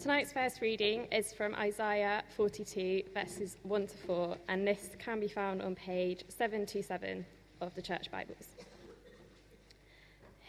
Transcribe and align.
Tonight's 0.00 0.32
first 0.32 0.60
reading 0.60 1.08
is 1.10 1.32
from 1.32 1.56
Isaiah 1.56 2.22
42, 2.36 3.02
verses 3.12 3.56
1 3.64 3.88
to 3.88 3.96
4, 3.96 4.36
and 4.46 4.64
this 4.64 4.90
can 5.00 5.18
be 5.18 5.26
found 5.26 5.60
on 5.60 5.74
page 5.74 6.22
727 6.28 7.26
of 7.60 7.74
the 7.74 7.82
Church 7.82 8.08
Bibles. 8.08 8.46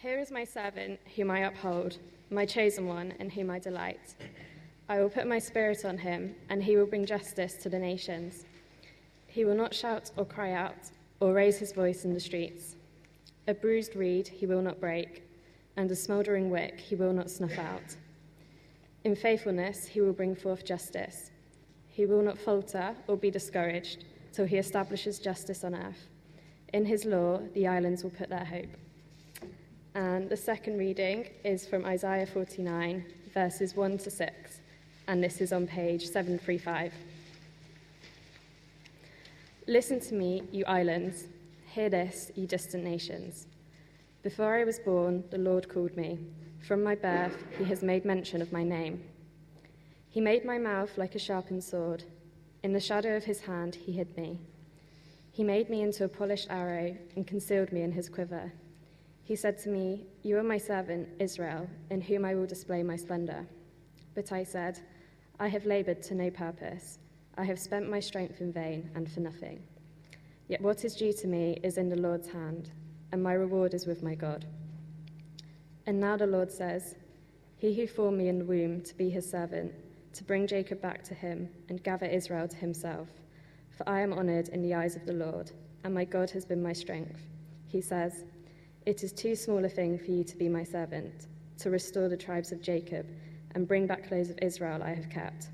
Here 0.03 0.19
is 0.19 0.29
my 0.29 0.43
servant, 0.43 0.99
whom 1.15 1.31
I 1.31 1.39
uphold, 1.39 1.97
my 2.29 2.45
chosen 2.45 2.85
one, 2.85 3.15
in 3.19 3.31
whom 3.31 3.49
I 3.49 3.57
delight. 3.57 4.13
I 4.87 4.99
will 4.99 5.09
put 5.09 5.25
my 5.25 5.39
spirit 5.39 5.83
on 5.83 5.97
him, 5.97 6.35
and 6.49 6.61
he 6.61 6.77
will 6.77 6.85
bring 6.85 7.07
justice 7.07 7.55
to 7.55 7.69
the 7.69 7.79
nations. 7.79 8.45
He 9.25 9.45
will 9.45 9.55
not 9.55 9.73
shout 9.73 10.11
or 10.15 10.25
cry 10.25 10.51
out, 10.51 10.91
or 11.19 11.33
raise 11.33 11.57
his 11.57 11.73
voice 11.73 12.05
in 12.05 12.13
the 12.13 12.19
streets. 12.19 12.75
A 13.47 13.55
bruised 13.55 13.95
reed 13.95 14.27
he 14.27 14.45
will 14.45 14.61
not 14.61 14.79
break, 14.79 15.23
and 15.75 15.89
a 15.89 15.95
smouldering 15.95 16.51
wick 16.51 16.79
he 16.79 16.93
will 16.93 17.13
not 17.13 17.31
snuff 17.31 17.57
out. 17.57 17.95
In 19.09 19.15
faithfulness 19.15 19.87
he 19.87 20.01
will 20.01 20.13
bring 20.13 20.35
forth 20.35 20.63
justice. 20.63 21.31
He 21.87 22.05
will 22.05 22.21
not 22.21 22.37
falter 22.37 22.95
or 23.07 23.17
be 23.17 23.31
discouraged 23.31 24.05
till 24.33 24.45
he 24.45 24.57
establishes 24.57 25.17
justice 25.17 25.63
on 25.63 25.73
earth. 25.73 26.09
In 26.73 26.85
his 26.85 27.05
law 27.05 27.39
the 27.55 27.65
islands 27.65 28.03
will 28.03 28.11
put 28.11 28.29
their 28.29 28.45
hope. 28.45 28.69
And 29.95 30.29
the 30.29 30.37
second 30.37 30.77
reading 30.77 31.27
is 31.43 31.65
from 31.65 31.85
Isaiah 31.85 32.27
49, 32.27 33.03
verses 33.33 33.75
1 33.75 33.97
to 33.97 34.11
6, 34.11 34.59
and 35.07 35.23
this 35.23 35.41
is 35.41 35.51
on 35.53 35.65
page 35.65 36.05
735. 36.05 36.93
Listen 39.65 39.99
to 40.01 40.13
me, 40.13 40.43
you 40.51 40.65
islands. 40.65 41.23
Hear 41.71 41.89
this, 41.89 42.31
you 42.35 42.45
distant 42.45 42.83
nations. 42.83 43.47
Before 44.21 44.53
I 44.53 44.65
was 44.65 44.77
born, 44.77 45.23
the 45.31 45.39
Lord 45.39 45.67
called 45.67 45.97
me. 45.97 46.19
From 46.67 46.83
my 46.83 46.95
birth, 46.95 47.37
he 47.57 47.63
has 47.65 47.81
made 47.81 48.05
mention 48.05 48.41
of 48.41 48.51
my 48.51 48.63
name. 48.63 49.03
He 50.09 50.21
made 50.21 50.45
my 50.45 50.57
mouth 50.57 50.97
like 50.97 51.15
a 51.15 51.19
sharpened 51.19 51.63
sword. 51.63 52.03
In 52.63 52.73
the 52.73 52.79
shadow 52.79 53.15
of 53.15 53.23
his 53.23 53.41
hand, 53.41 53.75
he 53.75 53.91
hid 53.91 54.15
me. 54.17 54.39
He 55.31 55.43
made 55.43 55.69
me 55.69 55.81
into 55.81 56.03
a 56.03 56.09
polished 56.09 56.47
arrow 56.49 56.95
and 57.15 57.25
concealed 57.25 57.71
me 57.71 57.81
in 57.81 57.91
his 57.91 58.09
quiver. 58.09 58.51
He 59.23 59.35
said 59.35 59.57
to 59.59 59.69
me, 59.69 60.05
You 60.23 60.37
are 60.37 60.43
my 60.43 60.57
servant, 60.57 61.07
Israel, 61.19 61.69
in 61.89 62.01
whom 62.01 62.25
I 62.25 62.35
will 62.35 62.47
display 62.47 62.83
my 62.83 62.95
splendor. 62.95 63.45
But 64.15 64.31
I 64.31 64.43
said, 64.43 64.79
I 65.39 65.47
have 65.47 65.65
labored 65.65 66.01
to 66.03 66.15
no 66.15 66.29
purpose. 66.29 66.99
I 67.37 67.45
have 67.45 67.59
spent 67.59 67.89
my 67.89 67.99
strength 67.99 68.41
in 68.41 68.51
vain 68.51 68.89
and 68.95 69.09
for 69.09 69.21
nothing. 69.21 69.63
Yet 70.49 70.61
what 70.61 70.83
is 70.83 70.95
due 70.95 71.13
to 71.13 71.27
me 71.27 71.59
is 71.63 71.77
in 71.77 71.89
the 71.89 71.95
Lord's 71.95 72.27
hand, 72.27 72.71
and 73.11 73.23
my 73.23 73.33
reward 73.33 73.73
is 73.73 73.85
with 73.85 74.03
my 74.03 74.15
God. 74.15 74.45
And 75.89 75.99
now 75.99 76.17
the 76.17 76.27
Lord 76.27 76.51
says, 76.51 76.93
He 77.57 77.73
who 77.73 77.87
formed 77.87 78.19
me 78.19 78.27
in 78.27 78.37
the 78.37 78.45
womb 78.45 78.83
to 78.83 78.93
be 78.93 79.09
his 79.09 79.27
servant, 79.27 79.73
to 80.13 80.23
bring 80.23 80.45
Jacob 80.45 80.83
back 80.83 81.01
to 81.05 81.15
him 81.15 81.49
and 81.67 81.81
gather 81.81 82.05
Israel 82.05 82.47
to 82.47 82.55
himself. 82.57 83.07
For 83.75 83.89
I 83.89 84.01
am 84.01 84.13
honored 84.13 84.49
in 84.49 84.61
the 84.61 84.75
eyes 84.75 84.95
of 84.95 85.07
the 85.07 85.13
Lord, 85.13 85.51
and 85.83 85.91
my 85.91 86.05
God 86.05 86.29
has 86.29 86.45
been 86.45 86.61
my 86.61 86.73
strength. 86.73 87.19
He 87.65 87.81
says, 87.81 88.23
It 88.85 89.03
is 89.03 89.11
too 89.11 89.35
small 89.35 89.65
a 89.65 89.67
thing 89.67 89.97
for 89.97 90.11
you 90.11 90.23
to 90.25 90.37
be 90.37 90.47
my 90.47 90.63
servant, 90.63 91.25
to 91.57 91.71
restore 91.71 92.07
the 92.07 92.15
tribes 92.15 92.51
of 92.51 92.61
Jacob 92.61 93.07
and 93.55 93.67
bring 93.67 93.87
back 93.87 94.11
those 94.11 94.29
of 94.29 94.37
Israel 94.43 94.83
I 94.83 94.93
have 94.93 95.09
kept. 95.09 95.47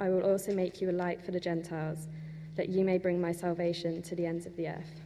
I 0.00 0.08
will 0.08 0.22
also 0.22 0.54
make 0.54 0.80
you 0.80 0.88
a 0.88 0.92
light 0.92 1.22
for 1.22 1.32
the 1.32 1.40
Gentiles, 1.40 2.08
that 2.56 2.70
you 2.70 2.86
may 2.86 2.96
bring 2.96 3.20
my 3.20 3.32
salvation 3.32 4.00
to 4.00 4.14
the 4.14 4.24
ends 4.24 4.46
of 4.46 4.56
the 4.56 4.68
earth. 4.68 5.02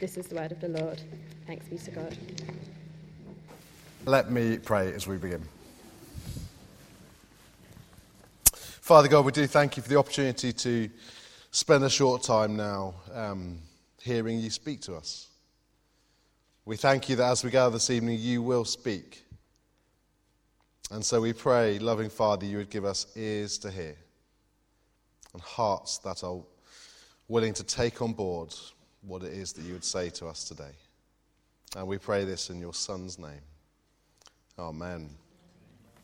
This 0.00 0.16
is 0.16 0.26
the 0.26 0.36
word 0.36 0.52
of 0.52 0.60
the 0.62 0.68
Lord. 0.68 1.02
Thanks 1.46 1.68
be 1.68 1.76
to 1.76 1.90
God. 1.90 2.16
Let 4.08 4.30
me 4.30 4.56
pray 4.56 4.94
as 4.94 5.06
we 5.06 5.18
begin. 5.18 5.42
Father 8.54 9.06
God, 9.06 9.26
we 9.26 9.32
do 9.32 9.46
thank 9.46 9.76
you 9.76 9.82
for 9.82 9.88
the 9.90 9.98
opportunity 9.98 10.50
to 10.50 10.88
spend 11.50 11.84
a 11.84 11.90
short 11.90 12.22
time 12.22 12.56
now 12.56 12.94
um, 13.12 13.58
hearing 14.00 14.38
you 14.38 14.48
speak 14.48 14.80
to 14.80 14.94
us. 14.94 15.28
We 16.64 16.78
thank 16.78 17.10
you 17.10 17.16
that 17.16 17.30
as 17.30 17.44
we 17.44 17.50
gather 17.50 17.74
this 17.74 17.90
evening, 17.90 18.18
you 18.18 18.40
will 18.40 18.64
speak. 18.64 19.26
And 20.90 21.04
so 21.04 21.20
we 21.20 21.34
pray, 21.34 21.78
loving 21.78 22.08
Father, 22.08 22.46
you 22.46 22.56
would 22.56 22.70
give 22.70 22.86
us 22.86 23.08
ears 23.14 23.58
to 23.58 23.70
hear 23.70 23.94
and 25.34 25.42
hearts 25.42 25.98
that 25.98 26.24
are 26.24 26.40
willing 27.28 27.52
to 27.52 27.62
take 27.62 28.00
on 28.00 28.14
board 28.14 28.54
what 29.02 29.22
it 29.22 29.34
is 29.34 29.52
that 29.52 29.66
you 29.66 29.74
would 29.74 29.84
say 29.84 30.08
to 30.08 30.28
us 30.28 30.44
today. 30.44 30.72
And 31.76 31.86
we 31.86 31.98
pray 31.98 32.24
this 32.24 32.48
in 32.48 32.58
your 32.58 32.72
Son's 32.72 33.18
name. 33.18 33.42
Amen. 34.58 35.08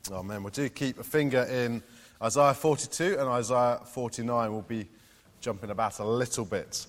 Amen. 0.09 0.41
We 0.41 0.49
do 0.49 0.69
keep 0.69 0.97
a 0.97 1.03
finger 1.03 1.43
in 1.43 1.83
Isaiah 2.21 2.53
42 2.53 3.17
and 3.19 3.27
Isaiah 3.27 3.81
49. 3.85 4.51
We'll 4.53 4.61
be 4.61 4.87
jumping 5.41 5.71
about 5.71 5.99
a 5.99 6.05
little 6.05 6.45
bit. 6.45 6.87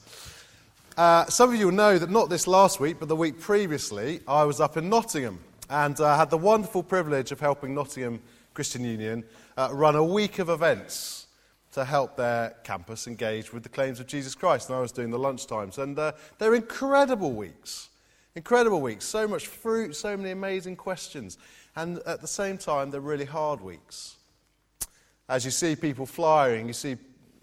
Uh, 0.97 1.25
some 1.27 1.53
of 1.53 1.59
you 1.59 1.66
will 1.66 1.75
know 1.75 1.99
that 1.99 2.09
not 2.09 2.31
this 2.31 2.47
last 2.47 2.78
week, 2.78 2.99
but 3.00 3.09
the 3.09 3.16
week 3.16 3.41
previously, 3.41 4.21
I 4.28 4.44
was 4.44 4.60
up 4.60 4.77
in 4.77 4.88
Nottingham 4.88 5.41
and 5.69 5.99
uh, 6.00 6.16
had 6.16 6.31
the 6.31 6.38
wonderful 6.38 6.84
privilege 6.84 7.32
of 7.32 7.41
helping 7.41 7.75
Nottingham 7.75 8.22
Christian 8.54 8.84
Union 8.84 9.25
uh, 9.56 9.71
run 9.72 9.97
a 9.97 10.04
week 10.04 10.38
of 10.38 10.48
events 10.48 11.27
to 11.72 11.84
help 11.84 12.16
their 12.16 12.54
campus 12.62 13.09
engage 13.09 13.53
with 13.53 13.65
the 13.65 13.69
claims 13.69 13.98
of 13.98 14.06
Jesus 14.06 14.37
Christ. 14.37 14.69
And 14.69 14.78
I 14.78 14.81
was 14.81 14.93
doing 14.93 15.10
the 15.10 15.19
lunchtimes, 15.19 15.78
and 15.78 15.98
uh, 15.98 16.12
they're 16.38 16.54
incredible 16.54 17.33
weeks. 17.33 17.88
Incredible 18.36 18.82
weeks. 18.82 19.06
So 19.06 19.26
much 19.26 19.47
fruit, 19.47 19.97
so 19.97 20.14
many 20.14 20.30
amazing 20.30 20.76
questions. 20.76 21.38
And 21.74 21.98
at 22.06 22.20
the 22.20 22.26
same 22.26 22.58
time, 22.58 22.91
they're 22.91 23.00
really 23.00 23.24
hard 23.24 23.62
weeks. 23.62 24.16
As 25.26 25.47
you 25.47 25.50
see 25.50 25.74
people 25.74 26.04
flying, 26.04 26.66
you 26.66 26.74
see 26.74 26.97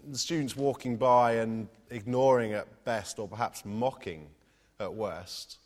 the 0.08 0.16
students 0.16 0.56
walking 0.56 0.96
by 0.96 1.32
and 1.32 1.66
ignoring 1.90 2.52
at 2.52 2.84
best, 2.84 3.18
or 3.18 3.26
perhaps 3.26 3.64
mocking 3.64 4.28
at 4.78 4.94
worst. 4.94 5.58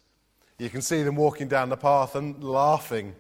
You 0.59 0.71
can 0.71 0.81
see 0.81 1.03
them 1.03 1.15
walking 1.15 1.47
down 1.47 1.69
the 1.69 1.77
path 1.77 2.15
and 2.15 2.43
laughing 2.43 3.15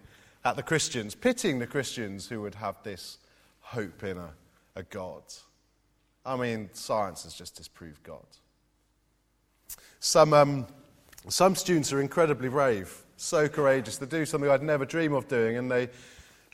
at 0.46 0.56
the 0.56 0.62
Christians, 0.62 1.14
pitying 1.14 1.58
the 1.58 1.66
Christians 1.66 2.26
who 2.26 2.40
would 2.40 2.54
have 2.54 2.82
this 2.84 3.18
hope 3.60 4.02
in 4.02 4.16
a, 4.16 4.30
a 4.76 4.82
God. 4.82 5.22
I 6.24 6.36
mean, 6.36 6.70
science 6.72 7.24
has 7.24 7.34
just 7.34 7.54
disproved 7.54 8.02
God. 8.02 8.26
Some, 10.00 10.32
um, 10.32 10.66
some 11.28 11.54
students 11.54 11.92
are 11.92 12.00
incredibly 12.00 12.48
brave, 12.48 13.04
so 13.16 13.48
courageous. 13.48 13.98
They 13.98 14.06
do 14.06 14.24
something 14.24 14.50
I'd 14.50 14.62
never 14.62 14.84
dream 14.84 15.12
of 15.12 15.28
doing, 15.28 15.56
and 15.56 15.70
they, 15.70 15.84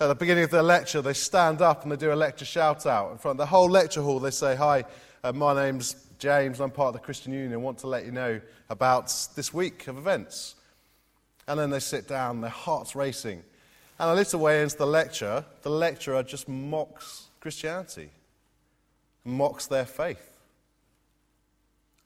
at 0.01 0.09
the 0.09 0.15
beginning 0.15 0.45
of 0.45 0.51
their 0.51 0.63
lecture, 0.63 1.01
they 1.01 1.13
stand 1.13 1.63
up 1.63 1.83
and 1.83 1.93
they 1.93 1.97
do 1.97 2.13
a 2.13 2.15
lecture 2.15 2.45
shout 2.45 2.85
out 2.87 3.13
in 3.13 3.19
front 3.19 3.35
of 3.35 3.39
the 3.39 3.47
whole 3.47 3.69
lecture 3.69 4.03
hall. 4.03 4.19
They 4.19 4.31
say, 4.31 4.57
Hi, 4.57 4.85
uh, 5.23 5.33
my 5.33 5.55
name's 5.55 6.05
James, 6.19 6.61
I'm 6.61 6.71
part 6.71 6.89
of 6.89 6.95
the 6.95 7.05
Christian 7.05 7.33
Union. 7.33 7.53
I 7.53 7.57
want 7.57 7.79
to 7.79 7.87
let 7.87 8.05
you 8.05 8.13
know 8.13 8.41
about 8.71 9.13
this 9.37 9.53
week 9.53 9.89
of 9.89 9.99
events. 9.99 10.55
And 11.47 11.61
then 11.61 11.71
they 11.71 11.81
sit 11.81 12.09
down, 12.09 12.41
their 12.41 12.51
hearts 12.51 12.97
racing. 12.97 13.43
And 13.99 14.11
a 14.11 14.15
little 14.15 14.41
way 14.41 14.63
into 14.63 14.77
the 14.77 14.87
lecture, 14.87 15.45
the 15.63 15.71
lecturer 15.71 16.23
just 16.23 16.49
mocks 16.49 17.29
Christianity, 17.41 18.11
mocks 19.25 19.67
their 19.67 19.85
faith. 19.85 20.39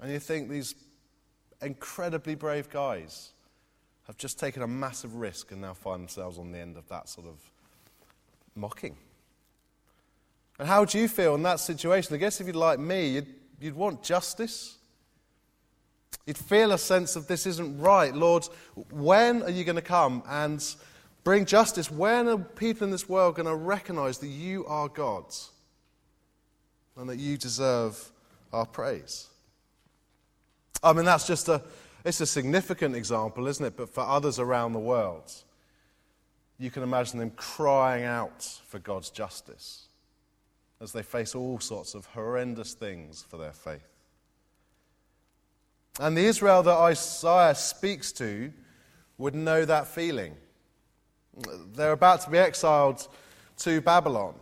And 0.01 0.13
you 0.13 0.19
think 0.19 0.49
these 0.49 0.75
incredibly 1.63 2.35
brave 2.35 2.71
guys 2.71 3.31
have 4.07 4.17
just 4.17 4.39
taken 4.39 4.63
a 4.63 4.67
massive 4.67 5.17
risk 5.17 5.53
and 5.53 5.61
now 5.61 5.75
find 5.75 6.03
themselves 6.03 6.39
on 6.39 6.51
the 6.53 6.59
end 6.59 6.77
of 6.77 6.89
that 6.89 7.09
sort 7.09 7.27
of 7.27 7.39
mocking. 8.55 8.97
And 10.59 10.67
how 10.67 10.81
would 10.81 10.93
you 10.93 11.09
feel 11.09 11.35
in 11.35 11.43
that 11.43 11.61
situation? 11.61 12.15
I 12.15 12.19
guess 12.19 12.41
if 12.41 12.47
you'd 12.47 12.57
like 12.57 12.79
me, 12.79 13.09
you'd, 13.11 13.35
you'd 13.61 13.77
want 13.77 14.03
justice. 14.03 14.77
You'd 16.27 16.39
feel 16.39 16.73
a 16.73 16.79
sense 16.79 17.17
of 17.17 17.27
this 17.27 17.47
isn't 17.47 17.79
right. 17.79 18.15
Lord, 18.15 18.47
when 18.91 19.43
are 19.43 19.51
you 19.51 19.65
going 19.65 19.77
to 19.77 19.83
come 19.83 20.23
and 20.27 20.65
bring 21.23 21.45
justice? 21.45 21.91
When 21.91 22.29
are 22.29 22.39
people 22.39 22.85
in 22.85 22.91
this 22.91 23.09
world 23.09 23.37
going 23.37 23.47
to 23.47 23.55
recognize 23.55 24.19
that 24.19 24.29
you 24.29 24.67
are 24.67 24.89
God 24.89 25.27
and 26.97 27.09
that 27.09 27.19
you 27.19 27.37
deserve 27.37 28.11
our 28.53 28.67
praise? 28.67 29.29
I 30.83 30.93
mean, 30.93 31.05
that's 31.05 31.27
just 31.27 31.49
a, 31.49 31.63
it's 32.05 32.21
a 32.21 32.27
significant 32.27 32.95
example, 32.95 33.47
isn't 33.47 33.65
it? 33.65 33.77
But 33.77 33.89
for 33.89 34.03
others 34.03 34.39
around 34.39 34.73
the 34.73 34.79
world, 34.79 35.33
you 36.59 36.71
can 36.71 36.83
imagine 36.83 37.19
them 37.19 37.31
crying 37.31 38.05
out 38.05 38.43
for 38.67 38.79
God's 38.79 39.11
justice 39.11 39.87
as 40.81 40.93
they 40.93 41.03
face 41.03 41.35
all 41.35 41.59
sorts 41.59 41.95
of 41.95 42.07
horrendous 42.07 42.75
things 42.75 43.25
for 43.29 43.37
their 43.37 43.53
faith. 43.53 43.89
And 46.01 46.17
the 46.17 46.25
Israel 46.25 46.63
that 46.63 46.77
Isaiah 46.77 47.55
speaks 47.55 48.13
to 48.13 48.53
would 49.19 49.35
know 49.35 49.65
that 49.65 49.89
feeling. 49.89 50.37
They're 51.75 51.93
about 51.93 52.23
to 52.23 52.31
be 52.31 52.39
exiled 52.39 53.09
to 53.59 53.81
Babylon. 53.81 54.35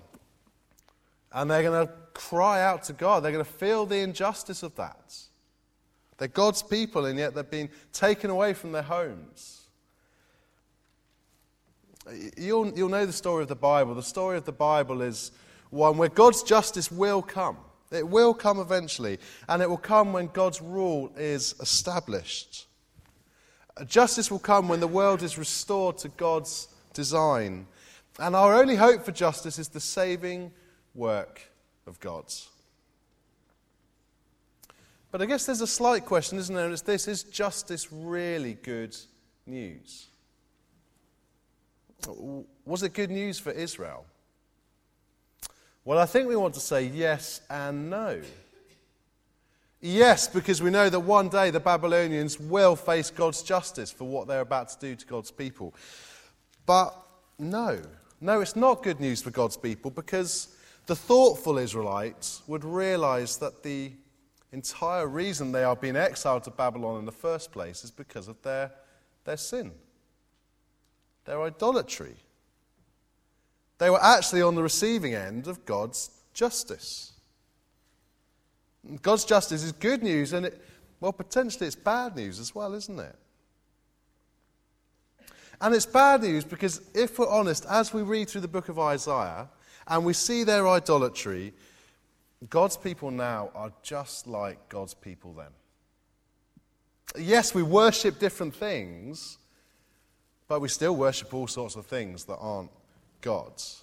And 1.33 1.51
they're 1.51 1.63
going 1.63 1.87
to 1.87 1.93
cry 2.13 2.63
out 2.63 2.83
to 2.85 2.93
God. 2.93 3.23
They're 3.23 3.33
going 3.33 3.45
to 3.45 3.51
feel 3.51 3.87
the 3.87 3.99
injustice 3.99 4.63
of 4.63 4.75
that. 4.77 5.15
They're 6.19 6.29
God's 6.29 6.63
people, 6.63 7.07
and 7.07 7.19
yet 7.19 7.35
they've 7.35 7.51
been 7.51 7.69
taken 7.93 8.31
away 8.31 8.55
from 8.55 8.73
their 8.73 8.83
homes. 8.83 9.63
You'll, 12.37 12.73
you'll 12.77 12.89
know 12.89 13.05
the 13.05 13.13
story 13.13 13.43
of 13.43 13.49
the 13.49 13.57
Bible. 13.57 13.95
The 13.95 14.03
story 14.03 14.37
of 14.37 14.45
the 14.45 14.53
Bible 14.53 15.03
is 15.03 15.33
one 15.71 15.99
where 15.99 16.09
God's 16.09 16.43
justice 16.43 16.91
will 16.91 17.23
come. 17.23 17.59
It 17.91 18.07
will 18.07 18.35
come 18.35 18.59
eventually, 18.59 19.19
and 19.49 19.63
it 19.63 19.69
will 19.69 19.77
come 19.77 20.13
when 20.13 20.29
God's 20.29 20.61
rule 20.61 21.13
is 21.17 21.55
established. 21.61 22.67
Justice 23.87 24.31
will 24.31 24.39
come 24.39 24.69
when 24.69 24.81
the 24.81 24.89
world 24.89 25.23
is 25.23 25.37
restored 25.37 25.99
to 25.99 26.09
God's 26.09 26.69
design. 26.95 27.67
And 28.19 28.35
our 28.35 28.55
only 28.55 28.77
hope 28.77 29.05
for 29.05 29.13
justice 29.13 29.59
is 29.59 29.69
the 29.69 29.81
saving 29.81 30.51
work 30.95 31.43
of 31.87 32.01
God's. 32.01 32.49
But 35.11 35.23
I 35.23 35.27
guess 35.27 35.47
there's 35.47 35.61
a 35.61 35.67
slight 35.67 36.05
question, 36.05 36.39
isn't 36.39 36.55
there? 36.55 36.65
And 36.65 36.73
it's 36.73 36.83
this 36.83 37.09
is 37.09 37.23
justice 37.23 37.89
really 37.91 38.55
good 38.55 38.97
news? 39.47 40.09
Was 42.65 42.83
it 42.83 42.93
good 42.93 43.11
news 43.11 43.39
for 43.39 43.51
Israel? 43.53 44.05
Well, 45.85 45.99
I 45.99 46.07
think 46.07 46.29
we 46.29 46.37
want 46.37 46.55
to 46.55 46.61
say 46.61 46.87
yes 46.87 47.41
and 47.49 47.89
no. 47.89 48.21
Yes, 49.81 50.27
because 50.27 50.61
we 50.61 50.71
know 50.71 50.89
that 50.89 51.01
one 51.01 51.29
day 51.29 51.51
the 51.51 51.61
Babylonians 51.61 52.41
will 52.41 52.75
face 52.75 53.11
God's 53.11 53.43
justice 53.43 53.93
for 53.93 54.05
what 54.05 54.27
they're 54.27 54.41
about 54.41 54.69
to 54.71 54.79
do 54.81 54.97
to 54.97 55.07
God's 55.07 55.31
people. 55.31 55.75
But 56.65 56.97
no, 57.39 57.81
no, 58.21 58.41
it's 58.41 58.57
not 58.57 58.83
good 58.83 58.99
news 58.99 59.23
for 59.23 59.31
God's 59.31 59.57
people 59.57 59.91
because 59.91 60.57
the 60.87 60.97
thoughtful 60.97 61.59
Israelites 61.59 62.43
would 62.47 62.65
realize 62.65 63.37
that 63.37 63.63
the 63.63 63.93
entire 64.57 65.07
reason 65.07 65.53
they 65.53 65.65
are 65.65 65.77
being 65.77 65.97
exiled 65.97 66.45
to 66.45 66.51
Babylon 66.51 66.99
in 66.99 67.05
the 67.05 67.13
first 67.13 67.53
place 67.53 67.85
is 67.85 67.91
because 67.91 68.27
of 68.27 68.41
their, 68.43 68.73
their 69.25 69.37
sin, 69.37 69.71
their 71.27 71.43
idolatry. 71.43 72.17
They 73.79 73.91
were 73.91 74.03
actually 74.03 74.41
on 74.41 74.55
the 74.55 74.63
receiving 74.63 75.15
end 75.15 75.47
of 75.47 75.67
God's 75.67 76.11
justice. 76.33 77.13
God's 79.03 79.27
justice 79.27 79.63
is 79.63 79.73
good 79.73 80.03
news, 80.03 80.33
and 80.33 80.47
it, 80.47 80.63
well, 81.01 81.13
potentially 81.13 81.67
it's 81.67 81.77
bad 81.77 82.17
news 82.17 82.41
as 82.41 82.55
well, 82.55 82.73
isn't 82.73 82.99
it? 82.99 83.17
And 85.61 85.75
it's 85.75 85.87
bad 85.87 86.23
news 86.23 86.45
because, 86.45 86.81
if 86.95 87.19
we're 87.19 87.29
honest, 87.29 87.67
as 87.69 87.93
we 87.93 88.03
read 88.03 88.31
through 88.31 88.43
the 88.43 88.49
book 88.49 88.71
of 88.71 88.79
Isaiah 88.79 89.49
and 89.87 90.05
we 90.05 90.15
see 90.15 90.45
their 90.45 90.67
idolatry, 90.67 91.53
God's 92.51 92.77
people 92.77 93.11
now 93.11 93.51
are 93.55 93.73
just 93.83 94.27
like 94.27 94.69
God's 94.69 94.95
people 94.95 95.33
then. 95.33 95.51
Yes, 97.19 97.55
we 97.55 97.63
worship 97.63 98.19
different 98.19 98.55
things, 98.55 99.39
but 100.49 100.61
we 100.61 100.69
still 100.69 100.95
worship 100.95 101.33
all 101.33 101.47
sorts 101.47 101.77
of 101.77 101.87
things 101.87 102.25
that 102.25 102.37
aren't 102.37 102.71
God's. 103.23 103.83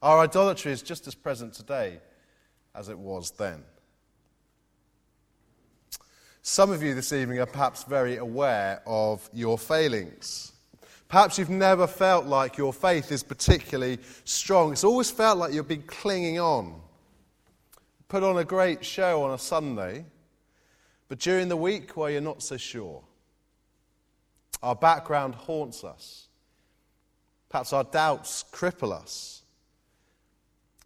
Our 0.00 0.20
idolatry 0.20 0.72
is 0.72 0.82
just 0.82 1.06
as 1.06 1.14
present 1.14 1.54
today 1.54 1.98
as 2.74 2.88
it 2.88 2.98
was 2.98 3.30
then. 3.32 3.62
Some 6.42 6.70
of 6.70 6.82
you 6.82 6.94
this 6.94 7.12
evening 7.12 7.38
are 7.38 7.46
perhaps 7.46 7.84
very 7.84 8.16
aware 8.16 8.82
of 8.86 9.28
your 9.32 9.58
failings. 9.58 10.52
Perhaps 11.08 11.38
you've 11.38 11.50
never 11.50 11.86
felt 11.86 12.26
like 12.26 12.58
your 12.58 12.72
faith 12.72 13.12
is 13.12 13.22
particularly 13.22 13.98
strong. 14.24 14.72
It's 14.72 14.84
always 14.84 15.10
felt 15.10 15.38
like 15.38 15.52
you've 15.52 15.68
been 15.68 15.82
clinging 15.82 16.40
on. 16.40 16.80
Put 18.14 18.22
on 18.22 18.38
a 18.38 18.44
great 18.44 18.84
show 18.84 19.24
on 19.24 19.32
a 19.32 19.38
Sunday, 19.38 20.04
but 21.08 21.18
during 21.18 21.48
the 21.48 21.56
week, 21.56 21.96
well, 21.96 22.08
you're 22.08 22.20
not 22.20 22.44
so 22.44 22.56
sure. 22.56 23.02
Our 24.62 24.76
background 24.76 25.34
haunts 25.34 25.82
us. 25.82 26.28
Perhaps 27.48 27.72
our 27.72 27.82
doubts 27.82 28.44
cripple 28.52 28.92
us. 28.92 29.42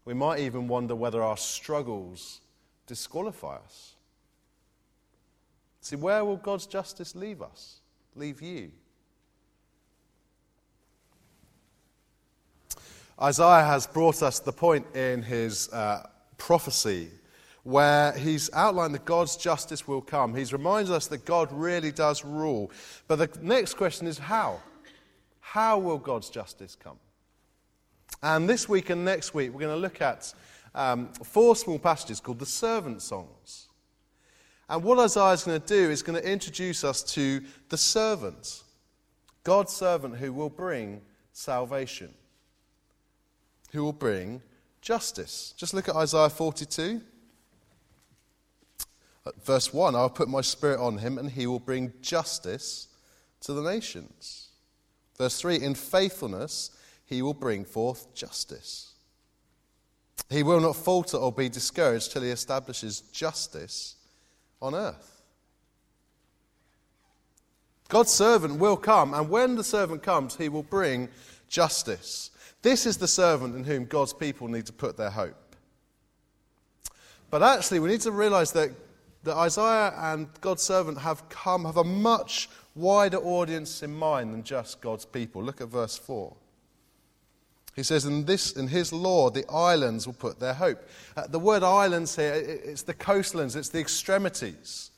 We 0.05 0.15
might 0.15 0.39
even 0.39 0.67
wonder 0.67 0.95
whether 0.95 1.21
our 1.21 1.37
struggles 1.37 2.41
disqualify 2.87 3.57
us. 3.57 3.93
See, 5.81 5.97
where 5.97 6.25
will 6.25 6.37
God's 6.37 6.65
justice 6.65 7.13
leave 7.13 7.43
us? 7.43 7.81
Leave 8.15 8.41
you? 8.41 8.71
Isaiah 13.21 13.65
has 13.65 13.85
brought 13.85 14.23
us 14.23 14.39
the 14.39 14.51
point 14.51 14.95
in 14.95 15.21
his 15.21 15.71
uh, 15.71 16.09
prophecy 16.39 17.11
where 17.63 18.13
he's 18.13 18.49
outlined 18.53 18.93
that 18.95 19.05
God's 19.05 19.35
justice 19.35 19.87
will 19.87 20.01
come. 20.01 20.33
He's 20.35 20.53
reminded 20.53 20.93
us 20.93 21.07
that 21.07 21.25
God 21.25 21.51
really 21.51 21.91
does 21.91 22.23
rule. 22.23 22.71
But 23.07 23.17
the 23.17 23.29
next 23.41 23.75
question 23.75 24.07
is 24.07 24.17
how? 24.17 24.61
How 25.39 25.79
will 25.79 25.97
God's 25.97 26.29
justice 26.29 26.75
come? 26.75 26.97
And 28.21 28.49
this 28.49 28.67
week 28.67 28.89
and 28.89 29.05
next 29.05 29.33
week, 29.33 29.51
we're 29.53 29.61
going 29.61 29.75
to 29.75 29.81
look 29.81 30.01
at 30.01 30.33
um, 30.75 31.09
four 31.23 31.55
small 31.55 31.79
passages 31.79 32.19
called 32.19 32.39
the 32.39 32.45
servant 32.45 33.01
songs. 33.01 33.67
And 34.69 34.83
what 34.83 34.99
Isaiah 34.99 35.33
is 35.33 35.43
going 35.43 35.59
to 35.59 35.67
do 35.67 35.89
is 35.89 36.03
going 36.03 36.21
to 36.21 36.27
introduce 36.31 36.83
us 36.83 37.01
to 37.13 37.41
the 37.69 37.77
servant, 37.77 38.63
God's 39.43 39.73
servant 39.73 40.17
who 40.17 40.31
will 40.31 40.49
bring 40.49 41.01
salvation, 41.33 42.13
who 43.71 43.83
will 43.83 43.93
bring 43.93 44.41
justice. 44.81 45.53
Just 45.57 45.73
look 45.73 45.89
at 45.89 45.95
Isaiah 45.95 46.29
42. 46.29 47.01
Verse 49.43 49.73
1 49.73 49.95
I'll 49.95 50.09
put 50.09 50.29
my 50.29 50.41
spirit 50.41 50.79
on 50.79 50.97
him, 50.97 51.17
and 51.17 51.31
he 51.31 51.47
will 51.47 51.59
bring 51.59 51.93
justice 52.01 52.87
to 53.41 53.53
the 53.53 53.61
nations. 53.61 54.49
Verse 55.17 55.39
3 55.39 55.61
In 55.61 55.75
faithfulness, 55.75 56.71
he 57.05 57.21
will 57.21 57.33
bring 57.33 57.65
forth 57.65 58.13
justice. 58.13 58.93
He 60.29 60.43
will 60.43 60.59
not 60.59 60.75
falter 60.75 61.17
or 61.17 61.31
be 61.31 61.49
discouraged 61.49 62.11
till 62.11 62.21
he 62.21 62.29
establishes 62.29 63.01
justice 63.01 63.95
on 64.61 64.75
earth. 64.75 65.21
God's 67.87 68.11
servant 68.11 68.59
will 68.59 68.77
come, 68.77 69.15
and 69.15 69.29
when 69.29 69.55
the 69.55 69.63
servant 69.63 70.03
comes, 70.03 70.35
he 70.35 70.47
will 70.47 70.63
bring 70.63 71.09
justice. 71.47 72.29
This 72.61 72.85
is 72.85 72.97
the 72.97 73.07
servant 73.07 73.55
in 73.55 73.63
whom 73.63 73.85
God's 73.85 74.13
people 74.13 74.47
need 74.47 74.67
to 74.67 74.73
put 74.73 74.95
their 74.95 75.09
hope. 75.09 75.35
But 77.31 77.41
actually, 77.41 77.79
we 77.79 77.89
need 77.89 78.01
to 78.01 78.11
realize 78.11 78.51
that, 78.53 78.69
that 79.23 79.35
Isaiah 79.35 79.93
and 79.97 80.27
God's 80.41 80.63
servant 80.63 80.99
have 80.99 81.27
come, 81.29 81.65
have 81.65 81.77
a 81.77 81.83
much 81.83 82.49
wider 82.75 83.17
audience 83.17 83.83
in 83.83 83.93
mind 83.93 84.33
than 84.33 84.43
just 84.43 84.81
God's 84.81 85.05
people. 85.05 85.43
Look 85.43 85.61
at 85.61 85.67
verse 85.67 85.97
4. 85.97 86.33
He 87.75 87.83
says, 87.83 88.05
in, 88.05 88.25
this, 88.25 88.53
in 88.53 88.67
his 88.67 88.91
law, 88.91 89.29
the 89.29 89.45
islands 89.49 90.05
will 90.05 90.13
put 90.13 90.39
their 90.39 90.53
hope. 90.53 90.81
Uh, 91.15 91.27
the 91.27 91.39
word 91.39 91.63
islands 91.63 92.15
here, 92.15 92.33
it's 92.33 92.81
the 92.81 92.93
coastlands, 92.93 93.55
it's 93.55 93.69
the 93.69 93.79
extremities. 93.79 94.91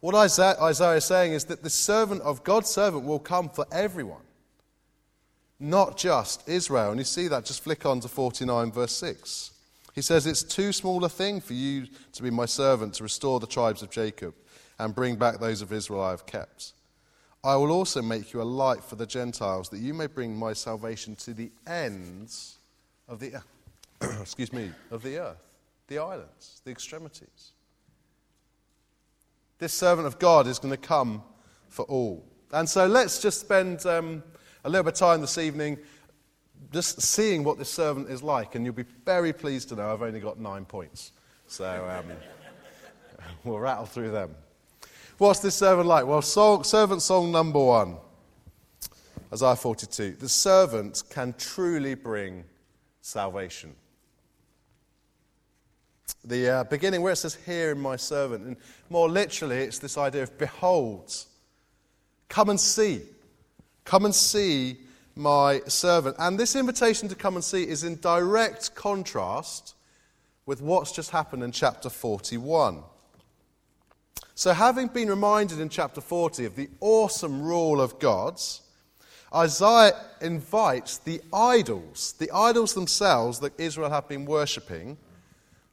What 0.00 0.14
Isaiah, 0.14 0.56
Isaiah 0.60 0.96
is 0.96 1.04
saying 1.04 1.32
is 1.32 1.44
that 1.46 1.62
the 1.62 1.70
servant 1.70 2.22
of 2.22 2.44
God's 2.44 2.70
servant 2.70 3.04
will 3.04 3.18
come 3.18 3.48
for 3.48 3.66
everyone, 3.72 4.22
not 5.58 5.96
just 5.96 6.48
Israel. 6.48 6.90
And 6.90 7.00
you 7.00 7.04
see 7.04 7.28
that, 7.28 7.44
just 7.44 7.64
flick 7.64 7.86
on 7.86 8.00
to 8.00 8.08
49, 8.08 8.70
verse 8.70 8.92
6. 8.92 9.50
He 9.96 10.02
says, 10.02 10.26
It's 10.26 10.42
too 10.42 10.72
small 10.72 11.02
a 11.04 11.08
thing 11.08 11.40
for 11.40 11.54
you 11.54 11.88
to 12.12 12.22
be 12.22 12.30
my 12.30 12.44
servant 12.44 12.94
to 12.94 13.02
restore 13.02 13.40
the 13.40 13.46
tribes 13.46 13.82
of 13.82 13.90
Jacob 13.90 14.34
and 14.78 14.94
bring 14.94 15.16
back 15.16 15.40
those 15.40 15.62
of 15.62 15.72
Israel 15.72 16.02
I 16.02 16.10
have 16.10 16.26
kept. 16.26 16.74
I 17.42 17.56
will 17.56 17.72
also 17.72 18.02
make 18.02 18.32
you 18.32 18.42
a 18.42 18.44
light 18.44 18.84
for 18.84 18.96
the 18.96 19.06
Gentiles, 19.06 19.70
that 19.70 19.78
you 19.78 19.94
may 19.94 20.06
bring 20.06 20.36
my 20.36 20.52
salvation 20.52 21.16
to 21.16 21.32
the 21.32 21.50
ends 21.66 22.58
of 23.08 23.20
the 23.20 23.40
excuse 24.20 24.52
me 24.52 24.70
of 24.90 25.02
the 25.02 25.16
earth, 25.18 25.42
the 25.88 25.98
islands, 25.98 26.60
the 26.64 26.70
extremities. 26.70 27.52
This 29.58 29.72
servant 29.72 30.06
of 30.06 30.18
God 30.18 30.46
is 30.46 30.58
going 30.58 30.72
to 30.74 30.76
come 30.76 31.22
for 31.70 31.86
all. 31.86 32.22
And 32.52 32.68
so 32.68 32.86
let's 32.86 33.22
just 33.22 33.40
spend 33.40 33.86
um, 33.86 34.22
a 34.62 34.68
little 34.68 34.84
bit 34.84 34.92
of 34.92 34.98
time 34.98 35.22
this 35.22 35.38
evening 35.38 35.78
just 36.72 37.00
seeing 37.00 37.44
what 37.44 37.58
this 37.58 37.70
servant 37.70 38.10
is 38.10 38.22
like, 38.22 38.54
and 38.54 38.64
you'll 38.64 38.74
be 38.74 38.84
very 39.04 39.32
pleased 39.32 39.68
to 39.70 39.76
know 39.76 39.92
I've 39.92 40.02
only 40.02 40.20
got 40.20 40.38
nine 40.38 40.64
points. 40.64 41.12
So 41.46 41.64
um, 41.64 42.16
we'll 43.44 43.58
rattle 43.58 43.86
through 43.86 44.10
them. 44.10 44.34
What's 45.18 45.40
this 45.40 45.54
servant 45.54 45.86
like? 45.86 46.06
Well, 46.06 46.22
song, 46.22 46.64
servant 46.64 47.02
song 47.02 47.32
number 47.32 47.62
one, 47.62 47.96
Isaiah 49.32 49.56
42. 49.56 50.16
The 50.20 50.28
servant 50.28 51.02
can 51.08 51.34
truly 51.38 51.94
bring 51.94 52.44
salvation. 53.00 53.74
The 56.24 56.48
uh, 56.48 56.64
beginning 56.64 57.02
where 57.02 57.12
it 57.12 57.16
says, 57.16 57.36
Here 57.46 57.70
in 57.70 57.78
my 57.78 57.96
servant, 57.96 58.44
and 58.44 58.56
more 58.90 59.08
literally, 59.08 59.58
it's 59.58 59.78
this 59.78 59.96
idea 59.96 60.24
of 60.24 60.36
behold, 60.38 61.14
come 62.28 62.50
and 62.50 62.60
see. 62.60 63.02
Come 63.84 64.04
and 64.04 64.14
see 64.14 64.78
my 65.16 65.60
servant. 65.66 66.16
And 66.18 66.38
this 66.38 66.54
invitation 66.54 67.08
to 67.08 67.14
come 67.14 67.34
and 67.34 67.44
see 67.44 67.66
is 67.66 67.82
in 67.82 67.96
direct 67.96 68.74
contrast 68.74 69.74
with 70.44 70.60
what's 70.60 70.92
just 70.92 71.10
happened 71.10 71.42
in 71.42 71.50
chapter 71.50 71.90
41. 71.90 72.82
So, 74.34 74.52
having 74.52 74.88
been 74.88 75.08
reminded 75.08 75.58
in 75.60 75.70
chapter 75.70 76.02
40 76.02 76.44
of 76.44 76.56
the 76.56 76.68
awesome 76.80 77.42
rule 77.42 77.80
of 77.80 77.98
God's, 77.98 78.60
Isaiah 79.34 79.92
invites 80.20 80.98
the 80.98 81.20
idols, 81.32 82.14
the 82.18 82.30
idols 82.30 82.74
themselves 82.74 83.40
that 83.40 83.58
Israel 83.58 83.90
have 83.90 84.08
been 84.08 84.26
worshipping, 84.26 84.98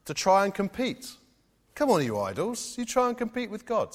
to 0.05 0.13
try 0.13 0.45
and 0.45 0.53
compete. 0.53 1.11
Come 1.75 1.91
on, 1.91 2.03
you 2.03 2.17
idols, 2.17 2.75
you 2.77 2.85
try 2.85 3.09
and 3.09 3.17
compete 3.17 3.49
with 3.49 3.65
God. 3.65 3.89